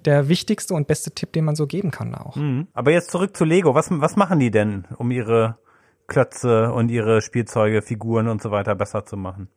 [0.04, 2.36] der wichtigste und beste Tipp, den man so geben kann auch.
[2.36, 2.68] Mhm.
[2.74, 3.74] Aber jetzt zurück zu Lego.
[3.74, 5.56] Was, was machen die denn, um ihre
[6.08, 9.48] Klötze und ihre Spielzeuge, Figuren und so weiter besser zu machen.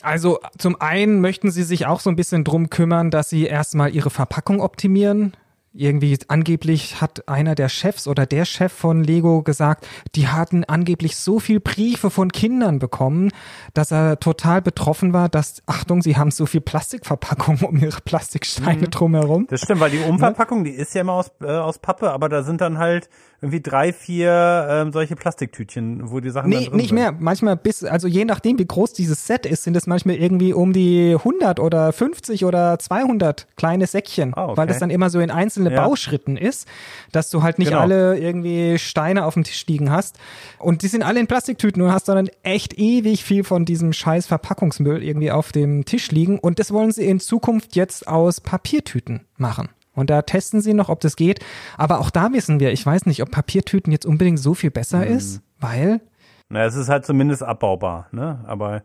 [0.00, 3.94] Also zum einen möchten sie sich auch so ein bisschen drum kümmern, dass sie erstmal
[3.94, 5.34] ihre Verpackung optimieren
[5.76, 11.16] irgendwie angeblich hat einer der Chefs oder der Chef von Lego gesagt, die hatten angeblich
[11.16, 13.30] so viel Briefe von Kindern bekommen,
[13.74, 18.82] dass er total betroffen war, dass, Achtung, sie haben so viel Plastikverpackung um ihre Plastiksteine
[18.82, 18.90] mhm.
[18.90, 19.46] drumherum.
[19.48, 22.42] Das stimmt, weil die Umverpackung, die ist ja immer aus, äh, aus Pappe, aber da
[22.42, 23.08] sind dann halt
[23.42, 26.92] irgendwie drei, vier ähm, solche Plastiktütchen, wo die Sachen nee, nicht sind.
[26.92, 27.12] mehr.
[27.12, 30.72] Manchmal bis, also je nachdem, wie groß dieses Set ist, sind es manchmal irgendwie um
[30.72, 34.56] die 100 oder 50 oder 200 kleine Säckchen, ah, okay.
[34.56, 35.84] weil das dann immer so in einzelne ja.
[35.84, 36.66] Bauschritten ist,
[37.12, 37.82] dass du halt nicht genau.
[37.82, 40.18] alle irgendwie Steine auf dem Tisch liegen hast.
[40.58, 44.26] Und die sind alle in Plastiktüten und hast dann echt ewig viel von diesem scheiß
[44.26, 46.38] Verpackungsmüll irgendwie auf dem Tisch liegen.
[46.38, 49.68] Und das wollen sie in Zukunft jetzt aus Papiertüten machen.
[49.96, 51.40] Und da testen sie noch, ob das geht.
[51.76, 54.98] Aber auch da wissen wir, ich weiß nicht, ob Papiertüten jetzt unbedingt so viel besser
[54.98, 55.16] mhm.
[55.16, 56.00] ist, weil.
[56.48, 58.44] Na, es ist halt zumindest abbaubar, ne?
[58.46, 58.82] Aber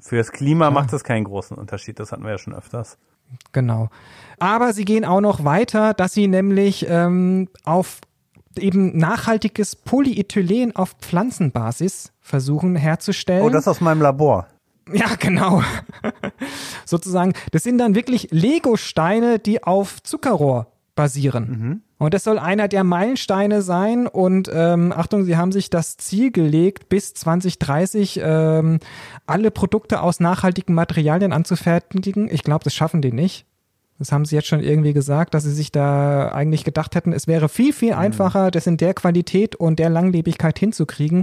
[0.00, 0.70] für das Klima ja.
[0.70, 1.98] macht das keinen großen Unterschied.
[1.98, 2.98] Das hatten wir ja schon öfters.
[3.52, 3.88] Genau.
[4.38, 8.00] Aber sie gehen auch noch weiter, dass sie nämlich ähm, auf
[8.58, 13.44] eben nachhaltiges Polyethylen auf Pflanzenbasis versuchen herzustellen.
[13.44, 14.46] Oh, das aus meinem Labor.
[14.92, 15.62] Ja, genau.
[16.84, 21.48] Sozusagen, das sind dann wirklich Lego-Steine, die auf Zuckerrohr basieren.
[21.48, 21.82] Mhm.
[21.98, 24.06] Und das soll einer der Meilensteine sein.
[24.06, 28.80] Und ähm, Achtung, sie haben sich das Ziel gelegt, bis 2030 ähm,
[29.26, 32.28] alle Produkte aus nachhaltigen Materialien anzufertigen.
[32.30, 33.46] Ich glaube, das schaffen die nicht.
[33.98, 37.28] Das haben sie jetzt schon irgendwie gesagt, dass sie sich da eigentlich gedacht hätten, es
[37.28, 37.98] wäre viel, viel mhm.
[37.98, 41.22] einfacher, das in der Qualität und der Langlebigkeit hinzukriegen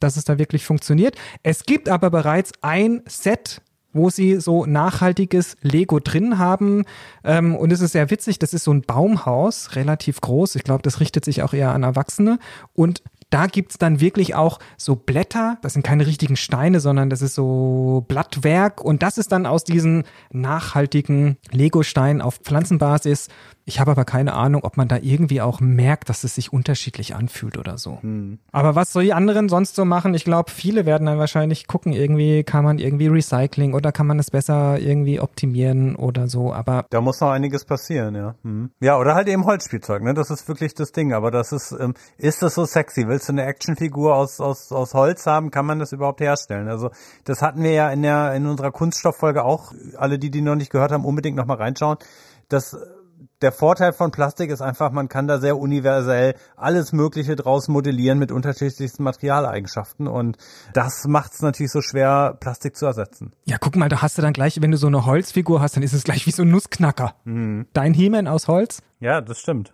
[0.00, 1.16] dass es da wirklich funktioniert.
[1.42, 6.84] Es gibt aber bereits ein Set wo sie so nachhaltiges Lego drin haben.
[7.24, 10.54] Ähm, und es ist sehr witzig, das ist so ein Baumhaus, relativ groß.
[10.54, 12.38] Ich glaube, das richtet sich auch eher an Erwachsene.
[12.72, 17.22] Und da gibt's dann wirklich auch so Blätter, das sind keine richtigen Steine, sondern das
[17.22, 23.28] ist so Blattwerk und das ist dann aus diesen nachhaltigen Lego-Steinen auf Pflanzenbasis.
[23.70, 27.14] Ich habe aber keine Ahnung, ob man da irgendwie auch merkt, dass es sich unterschiedlich
[27.14, 27.98] anfühlt oder so.
[28.02, 28.40] Hm.
[28.50, 30.12] Aber was soll die anderen sonst so machen?
[30.14, 34.18] Ich glaube, viele werden dann wahrscheinlich gucken, irgendwie kann man irgendwie Recycling oder kann man
[34.18, 36.84] es besser irgendwie optimieren oder so, aber.
[36.90, 38.34] Da muss noch einiges passieren, ja.
[38.42, 38.70] Hm.
[38.80, 40.14] Ja, oder halt eben Holzspielzeug, ne?
[40.14, 43.06] Das ist wirklich das Ding, aber das ist, ähm, ist das so sexy?
[43.06, 45.52] Willst du eine Actionfigur aus, aus, aus Holz haben?
[45.52, 46.66] Kann man das überhaupt herstellen?
[46.66, 46.90] Also,
[47.22, 49.72] das hatten wir ja in der, in unserer Kunststofffolge auch.
[49.96, 51.98] Alle, die die noch nicht gehört haben, unbedingt nochmal reinschauen.
[52.48, 52.76] Das
[53.42, 58.18] der Vorteil von Plastik ist einfach, man kann da sehr universell alles Mögliche draus modellieren
[58.18, 60.36] mit unterschiedlichsten Materialeigenschaften und
[60.74, 63.32] das macht es natürlich so schwer, Plastik zu ersetzen.
[63.44, 65.82] Ja, guck mal, da hast du dann gleich, wenn du so eine Holzfigur hast, dann
[65.82, 67.14] ist es gleich wie so ein Nussknacker.
[67.24, 67.66] Mhm.
[67.72, 68.82] Dein He-Man aus Holz?
[69.00, 69.72] Ja, das stimmt.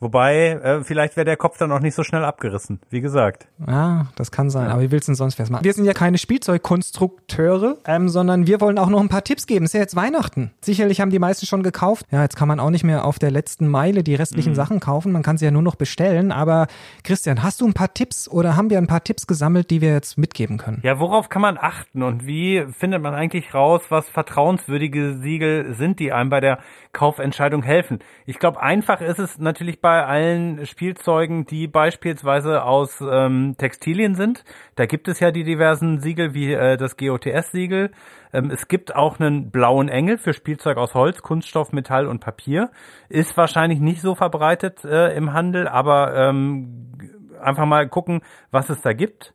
[0.00, 3.46] Wobei, äh, vielleicht wäre der Kopf dann auch nicht so schnell abgerissen, wie gesagt.
[3.66, 4.70] Ja, das kann sein.
[4.70, 5.64] Aber wie willst du denn sonst was machen?
[5.64, 9.64] Wir sind ja keine Spielzeugkonstrukteure, ähm, sondern wir wollen auch noch ein paar Tipps geben.
[9.64, 10.50] Es ist ja jetzt Weihnachten.
[10.60, 12.06] Sicherlich haben die meisten schon gekauft.
[12.10, 14.56] Ja, jetzt kann man auch nicht mehr auf der letzten Meile die restlichen mhm.
[14.56, 15.12] Sachen kaufen.
[15.12, 16.32] Man kann sie ja nur noch bestellen.
[16.32, 16.66] Aber
[17.04, 19.92] Christian, hast du ein paar Tipps oder haben wir ein paar Tipps gesammelt, die wir
[19.92, 20.80] jetzt mitgeben können?
[20.82, 26.00] Ja, worauf kann man achten und wie findet man eigentlich raus, was vertrauenswürdige Siegel sind,
[26.00, 26.58] die einem bei der
[26.92, 28.00] Kaufentscheidung helfen?
[28.26, 34.42] Ich glaube, einfach ist es natürlich bei allen Spielzeugen, die beispielsweise aus ähm, Textilien sind.
[34.76, 37.90] Da gibt es ja die diversen Siegel wie äh, das GOTS-Siegel.
[38.32, 42.70] Ähm, es gibt auch einen blauen Engel für Spielzeug aus Holz, Kunststoff, Metall und Papier.
[43.10, 46.94] Ist wahrscheinlich nicht so verbreitet äh, im Handel, aber ähm,
[47.42, 49.34] einfach mal gucken, was es da gibt.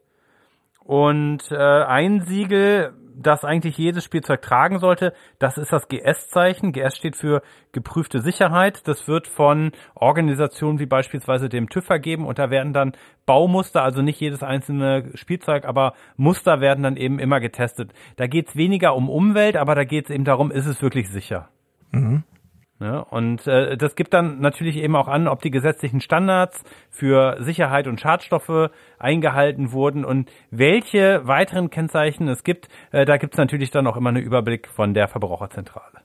[0.79, 5.13] Und äh, ein Siegel das eigentlich jedes Spielzeug tragen sollte.
[5.37, 6.71] Das ist das GS-Zeichen.
[6.71, 8.87] GS steht für geprüfte Sicherheit.
[8.87, 12.93] Das wird von Organisationen wie beispielsweise dem TÜV vergeben und da werden dann
[13.25, 17.93] Baumuster, also nicht jedes einzelne Spielzeug, aber Muster werden dann eben immer getestet.
[18.15, 21.09] Da geht es weniger um Umwelt, aber da geht es eben darum, ist es wirklich
[21.09, 21.49] sicher.
[21.91, 22.23] Mhm.
[22.79, 23.03] Ne?
[23.03, 27.87] Und äh, das gibt dann natürlich eben auch an, ob die gesetzlichen Standards für Sicherheit
[27.87, 32.69] und Schadstoffe eingehalten wurden und welche weiteren Kennzeichen es gibt.
[32.91, 35.99] Äh, da gibt es natürlich dann auch immer einen Überblick von der Verbraucherzentrale.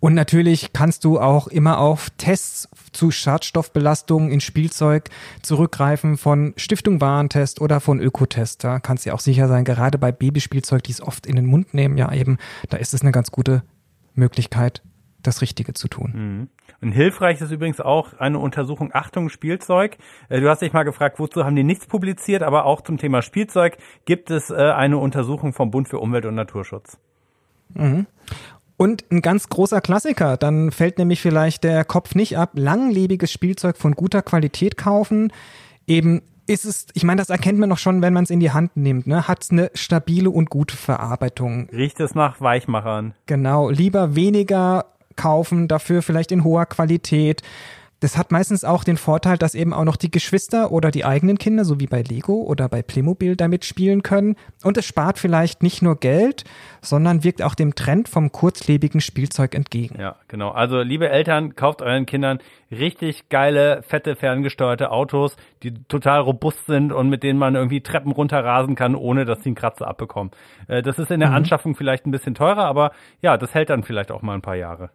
[0.00, 5.10] Und natürlich kannst du auch immer auf Tests zu Schadstoffbelastungen in Spielzeug
[5.42, 8.64] zurückgreifen von Stiftung Warentest oder von Ökotest.
[8.64, 11.74] Da kannst du auch sicher sein, gerade bei Babyspielzeug, die es oft in den Mund
[11.74, 12.38] nehmen, ja eben,
[12.70, 13.62] da ist es eine ganz gute
[14.14, 14.82] Möglichkeit,
[15.26, 16.12] das Richtige zu tun.
[16.14, 16.48] Mhm.
[16.80, 19.96] Und hilfreich ist übrigens auch eine Untersuchung Achtung Spielzeug.
[20.28, 23.22] Äh, du hast dich mal gefragt, wozu haben die nichts publiziert, aber auch zum Thema
[23.22, 26.98] Spielzeug gibt es äh, eine Untersuchung vom Bund für Umwelt und Naturschutz.
[27.74, 28.06] Mhm.
[28.76, 33.76] Und ein ganz großer Klassiker, dann fällt nämlich vielleicht der Kopf nicht ab, langlebiges Spielzeug
[33.76, 35.32] von guter Qualität kaufen,
[35.86, 38.50] eben ist es, ich meine, das erkennt man noch schon, wenn man es in die
[38.50, 39.26] Hand nimmt, ne?
[39.28, 41.68] Hat es eine stabile und gute Verarbeitung.
[41.72, 43.14] Riecht es nach Weichmachern.
[43.26, 47.42] Genau, lieber weniger kaufen, dafür vielleicht in hoher Qualität.
[48.04, 51.38] Das hat meistens auch den Vorteil, dass eben auch noch die Geschwister oder die eigenen
[51.38, 54.36] Kinder, so wie bei Lego oder bei Playmobil, damit spielen können.
[54.62, 56.44] Und es spart vielleicht nicht nur Geld,
[56.82, 59.98] sondern wirkt auch dem Trend vom kurzlebigen Spielzeug entgegen.
[59.98, 60.50] Ja, genau.
[60.50, 66.92] Also, liebe Eltern, kauft euren Kindern richtig geile, fette, ferngesteuerte Autos, die total robust sind
[66.92, 70.32] und mit denen man irgendwie Treppen runterrasen kann, ohne dass sie einen Kratzer abbekommen.
[70.68, 71.36] Äh, das ist in der mhm.
[71.36, 74.56] Anschaffung vielleicht ein bisschen teurer, aber ja, das hält dann vielleicht auch mal ein paar
[74.56, 74.90] Jahre.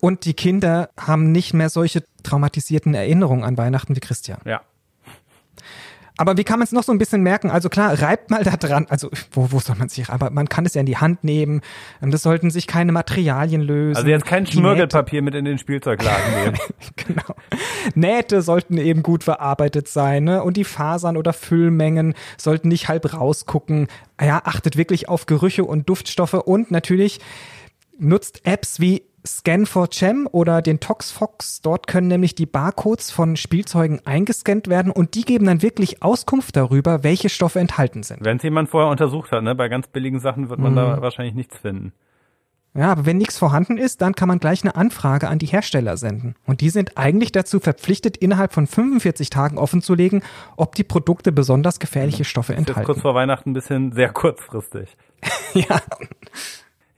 [0.00, 4.38] Und die Kinder haben nicht mehr solche traumatisierten Erinnerungen an Weihnachten wie Christian.
[4.44, 4.62] Ja.
[6.20, 7.48] Aber wie kann man es noch so ein bisschen merken?
[7.48, 8.86] Also klar, reibt mal da dran.
[8.90, 10.10] Also wo, wo soll man sich?
[10.10, 11.60] Aber man kann es ja in die Hand nehmen.
[12.00, 13.96] Das sollten sich keine Materialien lösen.
[13.96, 16.58] Also jetzt kein Schmirgelpapier mit in den Spielzeugladen nehmen.
[16.96, 17.36] genau.
[17.94, 20.24] Nähte sollten eben gut verarbeitet sein.
[20.24, 20.42] Ne?
[20.42, 23.86] Und die Fasern oder Füllmengen sollten nicht halb rausgucken.
[24.20, 27.20] Ja, achtet wirklich auf Gerüche und Duftstoffe und natürlich
[27.96, 31.60] nutzt Apps wie Scan4Gem oder den ToxFox.
[31.60, 36.56] Dort können nämlich die Barcodes von Spielzeugen eingescannt werden und die geben dann wirklich Auskunft
[36.56, 38.24] darüber, welche Stoffe enthalten sind.
[38.24, 39.54] Wenn es jemand vorher untersucht hat, ne?
[39.54, 40.76] bei ganz billigen Sachen wird man mhm.
[40.76, 41.92] da wahrscheinlich nichts finden.
[42.74, 45.96] Ja, aber wenn nichts vorhanden ist, dann kann man gleich eine Anfrage an die Hersteller
[45.96, 46.36] senden.
[46.46, 50.22] Und die sind eigentlich dazu verpflichtet, innerhalb von 45 Tagen offenzulegen,
[50.56, 52.80] ob die Produkte besonders gefährliche Stoffe enthalten.
[52.80, 54.96] Das ist kurz vor Weihnachten ein bisschen sehr kurzfristig.
[55.54, 55.80] ja.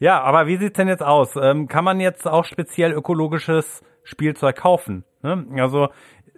[0.01, 1.37] Ja, aber wie sieht's denn jetzt aus?
[1.37, 5.05] Ähm, kann man jetzt auch speziell ökologisches Spielzeug kaufen?
[5.23, 5.47] Ne?
[5.57, 5.89] Also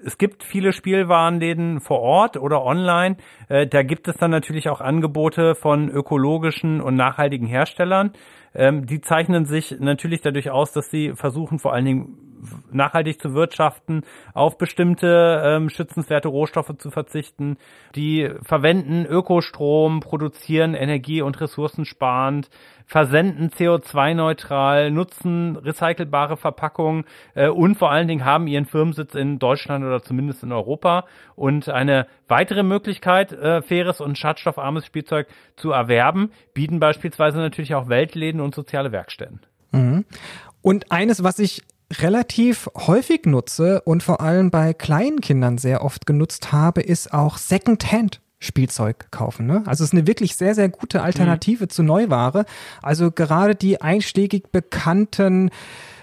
[0.05, 3.19] es gibt viele Spielwarenläden vor Ort oder online.
[3.49, 8.13] Äh, da gibt es dann natürlich auch Angebote von ökologischen und nachhaltigen Herstellern.
[8.53, 12.32] Ähm, die zeichnen sich natürlich dadurch aus, dass sie versuchen, vor allen Dingen
[12.71, 14.03] nachhaltig zu wirtschaften,
[14.35, 17.57] auf bestimmte ähm, schützenswerte Rohstoffe zu verzichten.
[17.95, 22.51] Die verwenden Ökostrom, produzieren Energie- und ressourcensparend,
[22.87, 29.85] versenden CO2-neutral, nutzen recycelbare Verpackungen äh, und vor allen Dingen haben ihren Firmensitz in Deutschland
[29.85, 31.07] oder zumindest in Europa.
[31.35, 37.89] Und eine weitere Möglichkeit, äh, faires und schadstoffarmes Spielzeug zu erwerben, bieten beispielsweise natürlich auch
[37.89, 39.41] Weltläden und soziale Werkstätten.
[39.73, 40.05] Mhm.
[40.61, 41.63] Und eines, was ich
[42.01, 47.39] relativ häufig nutze und vor allem bei kleinen Kindern sehr oft genutzt habe, ist auch
[47.39, 48.21] Secondhand.
[48.43, 49.47] Spielzeug kaufen.
[49.47, 49.63] Ne?
[49.67, 51.71] Also es ist eine wirklich sehr, sehr gute Alternative mhm.
[51.71, 52.45] zu Neuware.
[52.83, 55.51] Also gerade die einschlägig bekannten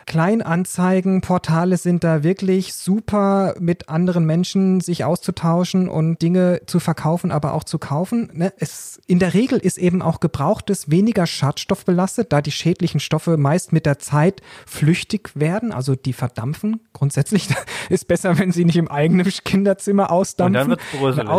[0.09, 7.53] Kleinanzeigenportale sind da wirklich super mit anderen Menschen sich auszutauschen und Dinge zu verkaufen, aber
[7.53, 8.31] auch zu kaufen.
[8.33, 8.51] Ne?
[8.57, 13.71] Es, in der Regel ist eben auch Gebrauchtes weniger schadstoffbelastet, da die schädlichen Stoffe meist
[13.71, 16.81] mit der Zeit flüchtig werden, also die verdampfen.
[16.91, 17.47] Grundsätzlich
[17.89, 20.55] ist besser, wenn sie nicht im eigenen Kinderzimmer ausdampfen.
[20.55, 21.29] Und dann wird's bröselig.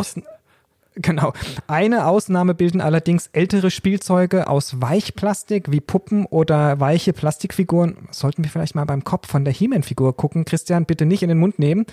[1.10, 1.32] Genau.
[1.66, 8.08] Eine Ausnahme bilden allerdings ältere Spielzeuge aus Weichplastik wie Puppen oder weiche Plastikfiguren.
[8.10, 10.44] Sollten wir vielleicht mal beim Kopf von der He-Man-Figur gucken.
[10.44, 11.86] Christian, bitte nicht in den Mund nehmen.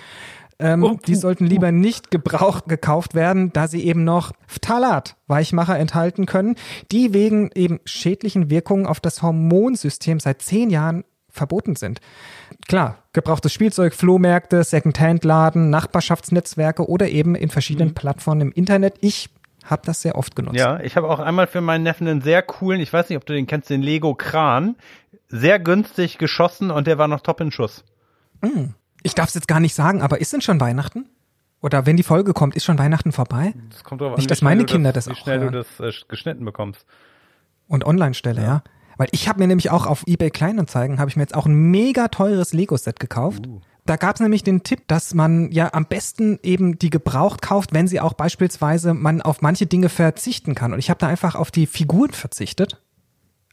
[0.59, 5.77] Ähm, oh, die sollten lieber nicht gebraucht gekauft werden, da sie eben noch Phthalat, Weichmacher,
[5.77, 6.55] enthalten können,
[6.91, 11.03] die wegen eben schädlichen Wirkungen auf das Hormonsystem seit zehn Jahren
[11.37, 12.01] verboten sind.
[12.67, 17.95] Klar, gebrauchtes Spielzeug, Flohmärkte, Secondhand-Laden, Nachbarschaftsnetzwerke oder eben in verschiedenen mhm.
[17.95, 18.95] Plattformen im Internet.
[19.01, 19.29] Ich
[19.63, 20.57] habe das sehr oft genutzt.
[20.57, 23.25] Ja, ich habe auch einmal für meinen Neffen einen sehr coolen, ich weiß nicht, ob
[23.25, 24.75] du den kennst, den Lego Kran,
[25.27, 27.83] sehr günstig geschossen und der war noch top in Schuss.
[28.41, 28.73] Mhm.
[29.03, 31.05] Ich darf es jetzt gar nicht sagen, aber ist denn schon Weihnachten?
[31.61, 33.53] Oder wenn die Folge kommt, ist schon Weihnachten vorbei?
[33.69, 35.53] Das kommt drauf an, nicht, dass meine Kinder das, das auch Wie schnell hören.
[35.53, 36.85] du das äh, geschnitten bekommst.
[37.67, 38.47] Und Online-Stelle, ja.
[38.47, 38.63] ja.
[38.97, 41.55] Weil ich habe mir nämlich auch auf eBay Kleinanzeigen, habe ich mir jetzt auch ein
[41.55, 43.47] mega teures Lego-Set gekauft.
[43.47, 43.61] Uh.
[43.85, 47.73] Da gab es nämlich den Tipp, dass man ja am besten eben die gebraucht kauft,
[47.73, 50.73] wenn sie auch beispielsweise man auf manche Dinge verzichten kann.
[50.73, 52.81] Und ich habe da einfach auf die Figuren verzichtet.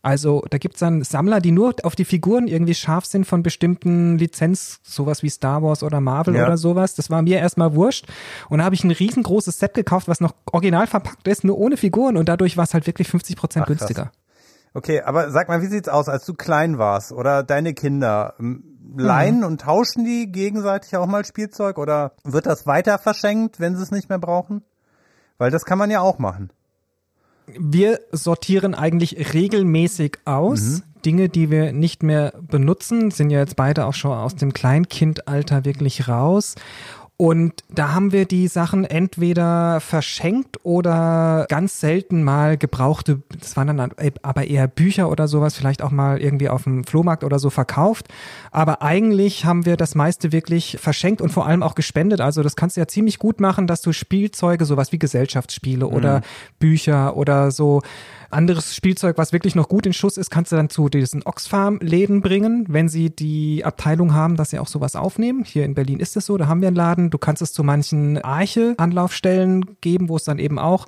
[0.02, 4.18] Also da gibt's dann Sammler, die nur auf die Figuren irgendwie scharf sind von bestimmten
[4.18, 6.44] Lizenz, sowas wie Star Wars oder Marvel ja.
[6.44, 6.94] oder sowas.
[6.94, 8.06] Das war mir erstmal wurscht.
[8.50, 11.78] Und da habe ich ein riesengroßes Set gekauft, was noch original verpackt ist, nur ohne
[11.78, 12.18] Figuren.
[12.18, 14.12] Und dadurch war es halt wirklich 50 Prozent günstiger.
[14.74, 18.34] Okay, aber sag mal, wie sieht's aus, als du klein warst oder deine Kinder?
[18.96, 19.44] Leihen mhm.
[19.44, 23.90] und tauschen die gegenseitig auch mal Spielzeug oder wird das weiter verschenkt, wenn sie es
[23.90, 24.62] nicht mehr brauchen?
[25.38, 26.50] Weil das kann man ja auch machen.
[27.46, 30.60] Wir sortieren eigentlich regelmäßig aus.
[30.60, 30.82] Mhm.
[31.04, 35.66] Dinge, die wir nicht mehr benutzen, sind ja jetzt beide auch schon aus dem Kleinkindalter
[35.66, 36.54] wirklich raus.
[37.16, 43.76] Und da haben wir die Sachen entweder verschenkt oder ganz selten mal gebrauchte, das waren
[43.76, 47.50] dann aber eher Bücher oder sowas, vielleicht auch mal irgendwie auf dem Flohmarkt oder so
[47.50, 48.08] verkauft.
[48.50, 52.20] Aber eigentlich haben wir das meiste wirklich verschenkt und vor allem auch gespendet.
[52.20, 55.92] Also das kannst du ja ziemlich gut machen, dass du Spielzeuge, sowas wie Gesellschaftsspiele mhm.
[55.94, 56.22] oder
[56.58, 57.82] Bücher oder so
[58.34, 62.20] anderes Spielzeug, was wirklich noch gut in Schuss ist, kannst du dann zu diesen Oxfam-Läden
[62.20, 65.44] bringen, wenn sie die Abteilung haben, dass sie auch sowas aufnehmen.
[65.44, 67.10] Hier in Berlin ist es so, da haben wir einen Laden.
[67.10, 70.86] Du kannst es zu manchen Arche-Anlaufstellen geben, wo es dann eben auch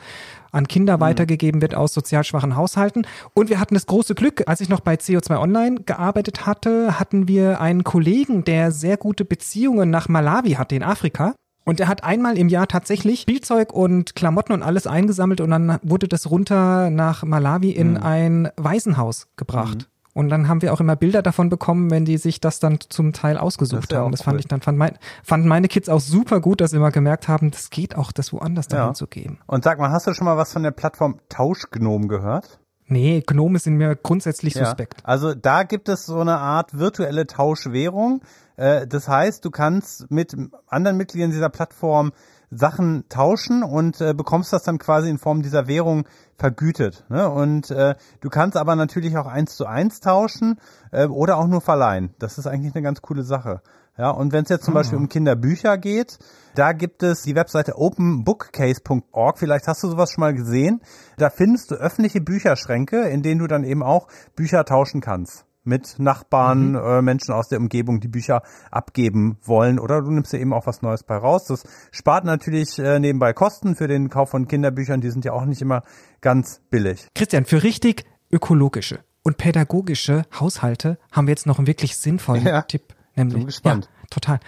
[0.52, 1.00] an Kinder mhm.
[1.02, 3.06] weitergegeben wird aus sozial schwachen Haushalten.
[3.34, 7.28] Und wir hatten das große Glück, als ich noch bei CO2 Online gearbeitet hatte, hatten
[7.28, 11.34] wir einen Kollegen, der sehr gute Beziehungen nach Malawi hatte in Afrika.
[11.66, 15.78] Und er hat einmal im Jahr tatsächlich Spielzeug und Klamotten und alles eingesammelt und dann
[15.82, 18.02] wurde das runter nach Malawi in mhm.
[18.02, 19.78] ein Waisenhaus gebracht.
[19.78, 19.96] Mhm.
[20.14, 23.12] Und dann haben wir auch immer Bilder davon bekommen, wenn die sich das dann zum
[23.12, 24.12] Teil ausgesucht das haben.
[24.12, 24.24] Das cool.
[24.24, 27.26] fand ich dann, fand mein, fanden meine Kids auch super gut, dass sie immer gemerkt
[27.28, 28.94] haben, das geht auch, das woanders dahin ja.
[28.94, 29.40] zu geben.
[29.46, 32.60] Und sag mal, hast du schon mal was von der Plattform Tauschgnom gehört?
[32.88, 35.00] Nee, Gnome sind mir grundsätzlich suspekt.
[35.00, 38.22] Ja, also da gibt es so eine Art virtuelle Tauschwährung.
[38.56, 40.36] Äh, das heißt, du kannst mit
[40.68, 42.12] anderen Mitgliedern dieser Plattform
[42.50, 46.06] Sachen tauschen und äh, bekommst das dann quasi in Form dieser Währung
[46.38, 47.04] vergütet.
[47.08, 47.28] Ne?
[47.28, 50.60] Und äh, du kannst aber natürlich auch eins zu eins tauschen
[50.92, 52.14] äh, oder auch nur verleihen.
[52.18, 53.62] Das ist eigentlich eine ganz coole Sache.
[53.98, 54.76] Ja, und wenn es jetzt zum oh.
[54.76, 56.18] Beispiel um Kinderbücher geht,
[56.54, 59.38] da gibt es die Webseite openbookcase.org.
[59.38, 60.80] Vielleicht hast du sowas schon mal gesehen.
[61.16, 65.98] Da findest du öffentliche Bücherschränke, in denen du dann eben auch Bücher tauschen kannst mit
[65.98, 66.76] Nachbarn, mhm.
[66.76, 69.78] äh, Menschen aus der Umgebung, die Bücher abgeben wollen.
[69.78, 71.46] Oder du nimmst ja eben auch was Neues bei raus.
[71.46, 75.00] Das spart natürlich äh, nebenbei Kosten für den Kauf von Kinderbüchern.
[75.00, 75.82] Die sind ja auch nicht immer
[76.20, 77.08] ganz billig.
[77.14, 82.62] Christian, für richtig ökologische und pädagogische Haushalte haben wir jetzt noch einen wirklich sinnvollen ja.
[82.62, 82.95] Tipp.
[83.16, 83.88] Nämlich, Bin gespannt.
[83.90, 84.40] Ja, total.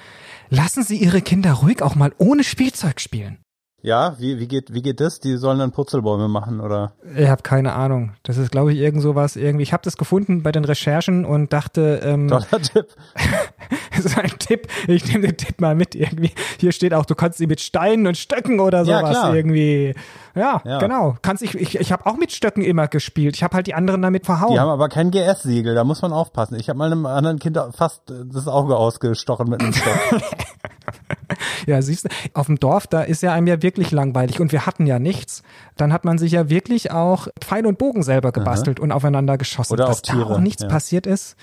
[0.51, 3.39] Lassen Sie Ihre Kinder ruhig auch mal ohne Spielzeug spielen.
[3.81, 5.21] Ja, wie, wie geht wie geht das?
[5.21, 6.95] Die sollen dann Purzelbäume machen oder?
[7.15, 8.15] Ich habe keine Ahnung.
[8.25, 9.63] Das ist, glaube ich, irgend sowas irgendwie.
[9.63, 12.87] Ich habe das gefunden bei den Recherchen und dachte, ähm, Toller Tipp.
[14.03, 14.69] das ist ein Tipp.
[14.87, 16.33] Ich nehme den Tipp mal mit irgendwie.
[16.59, 19.95] Hier steht auch, du kannst sie mit Steinen und Stöcken oder sowas ja, irgendwie.
[20.35, 21.17] Ja, ja, genau.
[21.23, 23.37] Kannst ich ich, ich habe auch mit Stöcken immer gespielt.
[23.37, 24.53] Ich habe halt die anderen damit verhauen.
[24.53, 26.57] Die haben aber kein GS-Siegel, da muss man aufpassen.
[26.59, 29.99] Ich habe mal einem anderen Kind fast das Auge ausgestochen mit einem Stock.
[31.67, 34.67] ja, siehst du, auf dem Dorf, da ist ja einem ja wirklich langweilig und wir
[34.67, 35.43] hatten ja nichts.
[35.77, 38.85] Dann hat man sich ja wirklich auch Pfeil und Bogen selber gebastelt Aha.
[38.85, 39.73] und aufeinander geschossen.
[39.73, 40.29] Oder Dass auf Tiere.
[40.29, 40.69] da auch nichts ja.
[40.69, 41.37] passiert ist.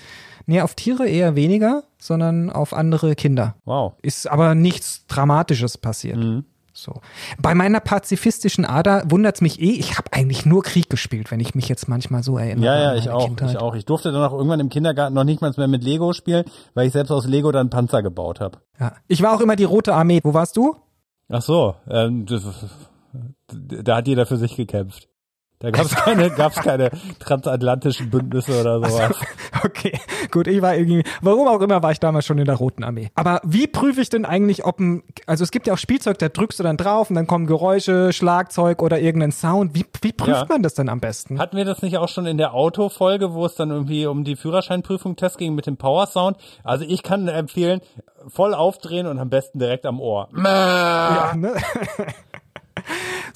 [0.46, 3.56] Nee, auf Tiere eher weniger, sondern auf andere Kinder.
[3.64, 3.94] Wow.
[4.02, 6.16] Ist aber nichts Dramatisches passiert.
[6.16, 6.44] Mhm.
[6.72, 7.00] So.
[7.40, 11.54] Bei meiner pazifistischen Ader wundert's mich eh, ich habe eigentlich nur Krieg gespielt, wenn ich
[11.54, 12.66] mich jetzt manchmal so erinnere.
[12.66, 13.50] Ja, ja, ich auch, Kindheit.
[13.50, 13.74] ich auch.
[13.74, 16.86] Ich durfte dann auch irgendwann im Kindergarten noch nicht mal mehr mit Lego spielen, weil
[16.86, 18.58] ich selbst aus Lego dann Panzer gebaut habe.
[18.78, 18.92] Ja.
[19.08, 20.20] Ich war auch immer die Rote Armee.
[20.22, 20.76] Wo warst du?
[21.30, 22.26] Ach so, ähm,
[23.48, 25.08] da hat jeder für sich gekämpft.
[25.58, 29.00] Da gab es keine, gab's keine transatlantischen Bündnisse oder sowas.
[29.00, 29.14] Also,
[29.64, 29.98] okay,
[30.30, 33.10] gut, ich war irgendwie, warum auch immer war ich damals schon in der Roten Armee.
[33.14, 36.28] Aber wie prüfe ich denn eigentlich, ob ein, also es gibt ja auch Spielzeug, da
[36.28, 39.74] drückst du dann drauf und dann kommen Geräusche, Schlagzeug oder irgendein Sound.
[39.74, 40.46] Wie, wie prüft ja.
[40.46, 41.38] man das denn am besten?
[41.38, 44.36] Hatten wir das nicht auch schon in der Autofolge, wo es dann irgendwie um die
[44.36, 46.36] Führerscheinprüfung Test ging mit dem Power Sound?
[46.64, 47.80] Also ich kann empfehlen,
[48.28, 50.28] voll aufdrehen und am besten direkt am Ohr.
[50.36, 51.54] Ja, ne?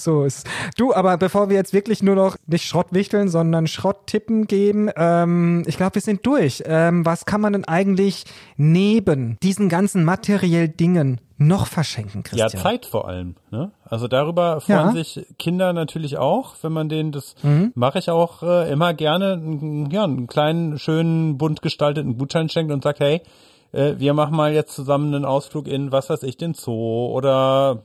[0.02, 0.48] so ist.
[0.76, 5.62] Du, aber bevor wir jetzt wirklich nur noch nicht Schrott wichteln, sondern Schrotttippen geben, ähm,
[5.66, 6.62] ich glaube, wir sind durch.
[6.66, 8.24] Ähm, was kann man denn eigentlich
[8.56, 12.50] neben diesen ganzen materiell Dingen noch verschenken, Christian?
[12.50, 13.36] Ja, Zeit vor allem.
[13.50, 13.72] Ne?
[13.84, 14.92] Also darüber freuen ja.
[14.92, 17.72] sich Kinder natürlich auch, wenn man denen das mhm.
[17.74, 22.82] mache ich auch äh, immer gerne, ja, einen kleinen, schönen, bunt gestalteten Gutschein schenkt und
[22.82, 23.22] sagt, hey,
[23.72, 27.84] äh, wir machen mal jetzt zusammen einen Ausflug in, was weiß ich, den Zoo oder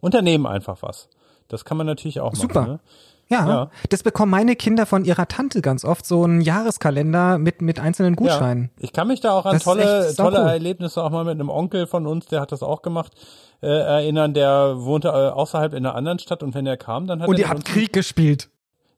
[0.00, 1.08] unternehmen einfach was.
[1.48, 2.60] Das kann man natürlich auch Super.
[2.60, 2.72] machen.
[2.72, 2.80] Ne?
[3.28, 7.60] Ja, ja, das bekommen meine Kinder von ihrer Tante ganz oft, so einen Jahreskalender mit,
[7.60, 8.70] mit einzelnen Gutscheinen.
[8.76, 10.48] Ja, ich kann mich da auch an das tolle, tolle cool.
[10.48, 13.14] Erlebnisse auch mal mit einem Onkel von uns, der hat das auch gemacht,
[13.62, 17.20] äh, erinnern, der wohnte äh, außerhalb in einer anderen Stadt und wenn er kam, dann
[17.20, 18.48] hat Und ihr habt Krieg gespielt.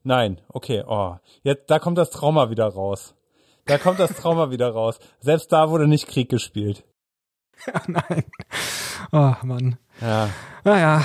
[0.03, 3.15] Nein, okay, oh, jetzt, da kommt das Trauma wieder raus.
[3.65, 4.99] Da kommt das Trauma wieder raus.
[5.19, 6.83] Selbst da wurde nicht Krieg gespielt.
[7.67, 8.23] Ja, nein.
[9.11, 9.77] Oh, Mann.
[9.99, 10.29] Ja.
[10.63, 11.03] Naja.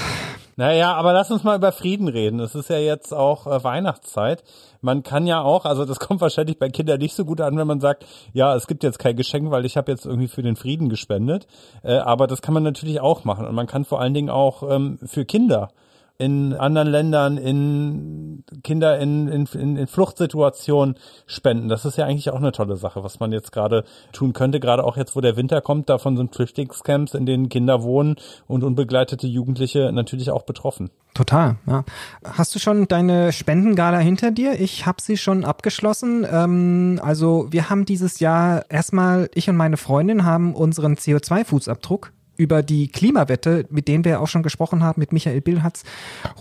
[0.57, 2.39] Naja, aber lass uns mal über Frieden reden.
[2.39, 4.45] Es ist ja jetzt auch äh, Weihnachtszeit.
[4.81, 7.67] Man kann ja auch, also das kommt wahrscheinlich bei Kindern nicht so gut an, wenn
[7.67, 10.57] man sagt, ja, es gibt jetzt kein Geschenk, weil ich habe jetzt irgendwie für den
[10.57, 11.47] Frieden gespendet.
[11.83, 13.47] Äh, aber das kann man natürlich auch machen.
[13.47, 15.71] Und man kann vor allen Dingen auch ähm, für Kinder
[16.17, 20.97] in anderen Ländern, in Kinder in, in, in, Fluchtsituationen
[21.27, 21.69] spenden.
[21.69, 24.85] Das ist ja eigentlich auch eine tolle Sache, was man jetzt gerade tun könnte, gerade
[24.85, 29.27] auch jetzt, wo der Winter kommt, davon sind Flüchtlingscamps, in denen Kinder wohnen und unbegleitete
[29.27, 30.91] Jugendliche natürlich auch betroffen.
[31.15, 31.85] Total, ja.
[32.25, 34.61] Hast du schon deine Spendengala hinter dir?
[34.61, 36.27] Ich habe sie schon abgeschlossen.
[36.31, 42.63] Ähm, also wir haben dieses Jahr erstmal, ich und meine Freundin haben unseren CO2-Fußabdruck über
[42.63, 45.85] die Klimawette, mit denen wir auch schon gesprochen haben, mit Michael Billhatz,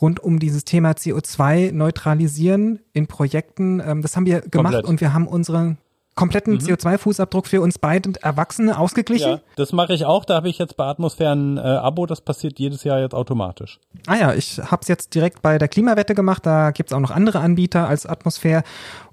[0.02, 3.80] rund um dieses Thema CO2 neutralisieren in Projekten.
[3.80, 4.86] Ähm, das haben wir gemacht Komplett.
[4.86, 5.78] und wir haben unseren
[6.16, 6.60] kompletten mhm.
[6.60, 9.32] CO2-Fußabdruck für uns beide Erwachsene ausgeglichen?
[9.32, 10.26] Ja, das mache ich auch.
[10.26, 12.06] Da habe ich jetzt bei Atmosphären äh, Abo.
[12.06, 13.80] Das passiert jedes Jahr jetzt automatisch.
[14.08, 16.46] Ah ja, ich habe es jetzt direkt bei der Klimawette gemacht.
[16.46, 18.64] Da gibt es auch noch andere Anbieter als Atmosphäre.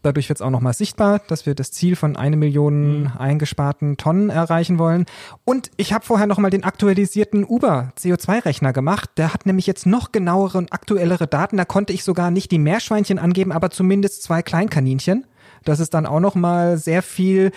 [0.03, 3.12] Dadurch wird es auch nochmal sichtbar, dass wir das Ziel von eine Million mhm.
[3.18, 5.07] eingesparten Tonnen erreichen wollen.
[5.44, 9.11] Und ich habe vorher nochmal den aktualisierten Uber CO2-Rechner gemacht.
[9.16, 11.57] Der hat nämlich jetzt noch genauere und aktuellere Daten.
[11.57, 15.26] Da konnte ich sogar nicht die Meerschweinchen angeben, aber zumindest zwei Kleinkaninchen
[15.64, 17.52] dass es dann auch noch mal sehr viel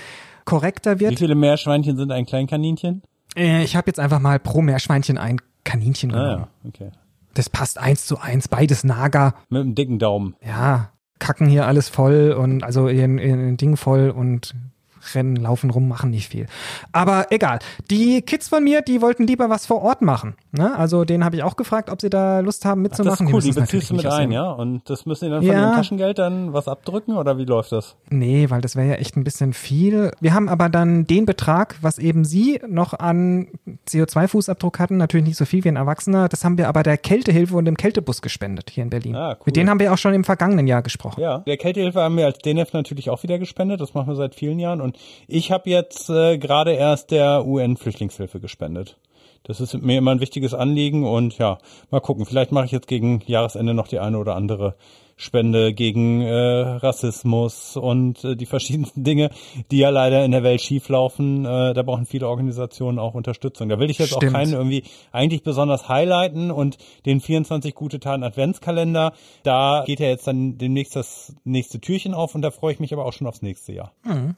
[0.45, 1.11] korrekter wird.
[1.11, 3.03] Wie viele Meerschweinchen sind ein Kleinkaninchen?
[3.35, 6.43] Äh, ich habe jetzt einfach mal pro Meerschweinchen ein Kaninchen genommen.
[6.43, 6.91] Ah, ja, okay.
[7.33, 9.35] Das passt eins zu eins, beides Nager.
[9.49, 10.35] Mit einem dicken Daumen.
[10.45, 14.53] Ja, kacken hier alles voll und also in, in Ding voll und
[15.13, 16.47] rennen, laufen rum, machen nicht viel.
[16.91, 17.59] Aber egal.
[17.89, 20.35] Die Kids von mir, die wollten lieber was vor Ort machen.
[20.51, 20.75] Ne?
[20.77, 23.27] Also den habe ich auch gefragt, ob sie da Lust haben mitzumachen.
[23.27, 24.51] Ach, das ist cool, die, die beziehst du mit ein, ja?
[24.51, 25.61] Und das müssen die dann von ja.
[25.61, 27.95] ihrem Taschengeld dann was abdrücken oder wie läuft das?
[28.09, 30.11] Nee, weil das wäre ja echt ein bisschen viel.
[30.19, 33.47] Wir haben aber dann den Betrag, was eben sie noch an
[33.87, 37.55] CO2-Fußabdruck hatten, natürlich nicht so viel wie ein Erwachsener, das haben wir aber der Kältehilfe
[37.55, 39.15] und dem Kältebus gespendet hier in Berlin.
[39.15, 39.43] Ah, cool.
[39.45, 41.21] Mit denen haben wir auch schon im vergangenen Jahr gesprochen.
[41.21, 43.81] Ja, der Kältehilfe haben wir als DNF natürlich auch wieder gespendet.
[43.81, 44.92] Das machen wir seit vielen Jahren und
[45.27, 48.97] ich habe jetzt äh, gerade erst der UN-Flüchtlingshilfe gespendet.
[49.43, 51.57] Das ist mir immer ein wichtiges Anliegen und ja,
[51.91, 52.25] mal gucken.
[52.25, 54.75] Vielleicht mache ich jetzt gegen Jahresende noch die eine oder andere
[55.15, 59.29] Spende gegen äh, Rassismus und äh, die verschiedensten Dinge,
[59.69, 61.45] die ja leider in der Welt schieflaufen.
[61.45, 63.69] Äh, da brauchen viele Organisationen auch Unterstützung.
[63.69, 64.33] Da will ich jetzt Stimmt.
[64.33, 69.13] auch keinen irgendwie eigentlich besonders highlighten und den 24 gute Taten Adventskalender,
[69.43, 72.93] da geht ja jetzt dann demnächst das nächste Türchen auf und da freue ich mich
[72.93, 73.91] aber auch schon aufs nächste Jahr.
[74.03, 74.35] Mhm.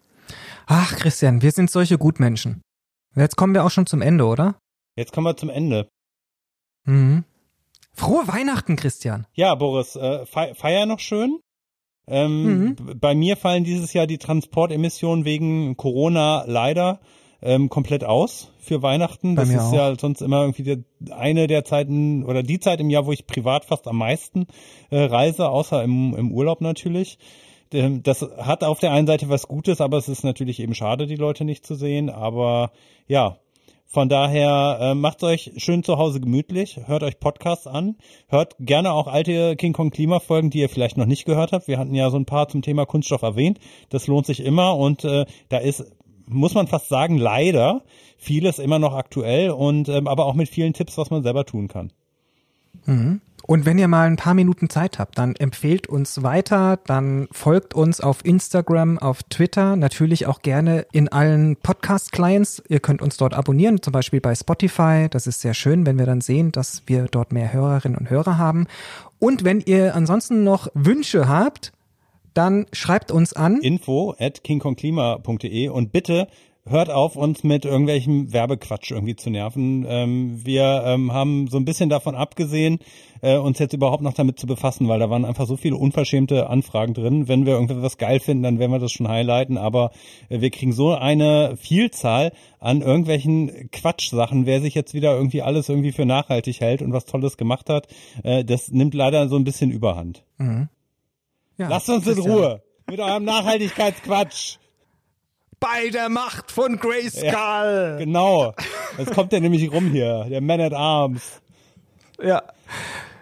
[0.68, 2.62] Ach, Christian, wir sind solche Gutmenschen.
[3.16, 4.56] Jetzt kommen wir auch schon zum Ende, oder?
[4.98, 5.88] Jetzt kommen wir zum Ende.
[6.86, 7.24] Mhm.
[7.94, 9.26] Frohe Weihnachten, Christian.
[9.34, 11.40] Ja, Boris, äh, feier noch schön.
[12.08, 12.76] Ähm, mhm.
[13.00, 17.00] Bei mir fallen dieses Jahr die Transportemissionen wegen Corona leider
[17.42, 19.36] ähm, komplett aus für Weihnachten.
[19.36, 19.74] Bei das ist auch.
[19.74, 23.28] ja sonst immer irgendwie die, eine der Zeiten oder die Zeit im Jahr, wo ich
[23.28, 24.48] privat fast am meisten
[24.90, 27.18] äh, reise, außer im, im Urlaub natürlich.
[27.76, 31.08] Ähm, das hat auf der einen Seite was Gutes, aber es ist natürlich eben schade,
[31.08, 32.10] die Leute nicht zu sehen.
[32.10, 32.72] Aber
[33.08, 33.38] ja,
[33.86, 37.96] von daher äh, macht euch schön zu Hause gemütlich, hört euch Podcasts an,
[38.28, 41.68] hört gerne auch alte King Kong Klimafolgen, die ihr vielleicht noch nicht gehört habt.
[41.68, 43.60] Wir hatten ja so ein paar zum Thema Kunststoff erwähnt.
[43.90, 45.86] Das lohnt sich immer und äh, da ist
[46.28, 47.84] muss man fast sagen, leider
[48.18, 51.68] vieles immer noch aktuell und ähm, aber auch mit vielen Tipps, was man selber tun
[51.68, 51.92] kann.
[52.86, 53.22] Mhm.
[53.48, 57.76] Und wenn ihr mal ein paar Minuten Zeit habt, dann empfehlt uns weiter, dann folgt
[57.76, 62.64] uns auf Instagram, auf Twitter, natürlich auch gerne in allen Podcast-Clients.
[62.70, 65.08] Ihr könnt uns dort abonnieren, zum Beispiel bei Spotify.
[65.12, 68.38] Das ist sehr schön, wenn wir dann sehen, dass wir dort mehr Hörerinnen und Hörer
[68.38, 68.66] haben.
[69.20, 71.72] Und wenn ihr ansonsten noch Wünsche habt,
[72.34, 73.62] dann schreibt uns an.
[73.62, 76.28] Info at kingkongklima.de und bitte
[76.68, 79.86] hört auf, uns mit irgendwelchem Werbequatsch irgendwie zu nerven.
[79.88, 82.80] Ähm, wir ähm, haben so ein bisschen davon abgesehen,
[83.22, 86.50] äh, uns jetzt überhaupt noch damit zu befassen, weil da waren einfach so viele unverschämte
[86.50, 87.28] Anfragen drin.
[87.28, 89.92] Wenn wir irgendwas geil finden, dann werden wir das schon highlighten, aber
[90.30, 95.70] äh, wir kriegen so eine Vielzahl an irgendwelchen Quatschsachen, wer sich jetzt wieder irgendwie alles
[95.70, 97.88] irgendwie für nachhaltig hält und was Tolles gemacht hat,
[98.24, 100.24] äh, das nimmt leider so ein bisschen Überhand.
[100.38, 100.70] Mhm.
[101.58, 104.58] Ja, Lasst uns in Ruhe mit eurem Nachhaltigkeitsquatsch
[105.60, 107.26] bei der Macht von Grayskull.
[107.26, 108.54] Ja, genau.
[108.98, 111.42] Jetzt kommt der nämlich rum hier, der Man at Arms.
[112.22, 112.44] Ja.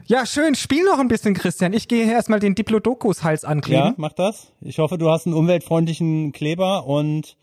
[0.05, 0.55] Ja, schön.
[0.55, 1.73] Spiel noch ein bisschen, Christian.
[1.73, 3.85] Ich gehe hier erstmal den Diplodocus-Hals ankleben.
[3.85, 4.51] Ja, mach das.
[4.61, 7.37] Ich hoffe, du hast einen umweltfreundlichen Kleber und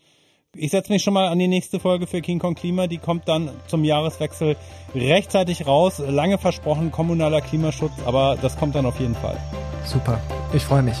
[0.55, 2.87] ich setze mich schon mal an die nächste Folge für King Kong Klima.
[2.87, 4.57] Die kommt dann zum Jahreswechsel
[4.93, 6.01] rechtzeitig raus.
[6.05, 9.37] Lange versprochen, kommunaler Klimaschutz, aber das kommt dann auf jeden Fall.
[9.85, 10.19] Super.
[10.53, 10.97] Ich freue mich.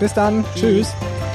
[0.00, 0.44] Bis dann.
[0.54, 0.92] Tschüss.
[0.92, 1.29] Tschüss.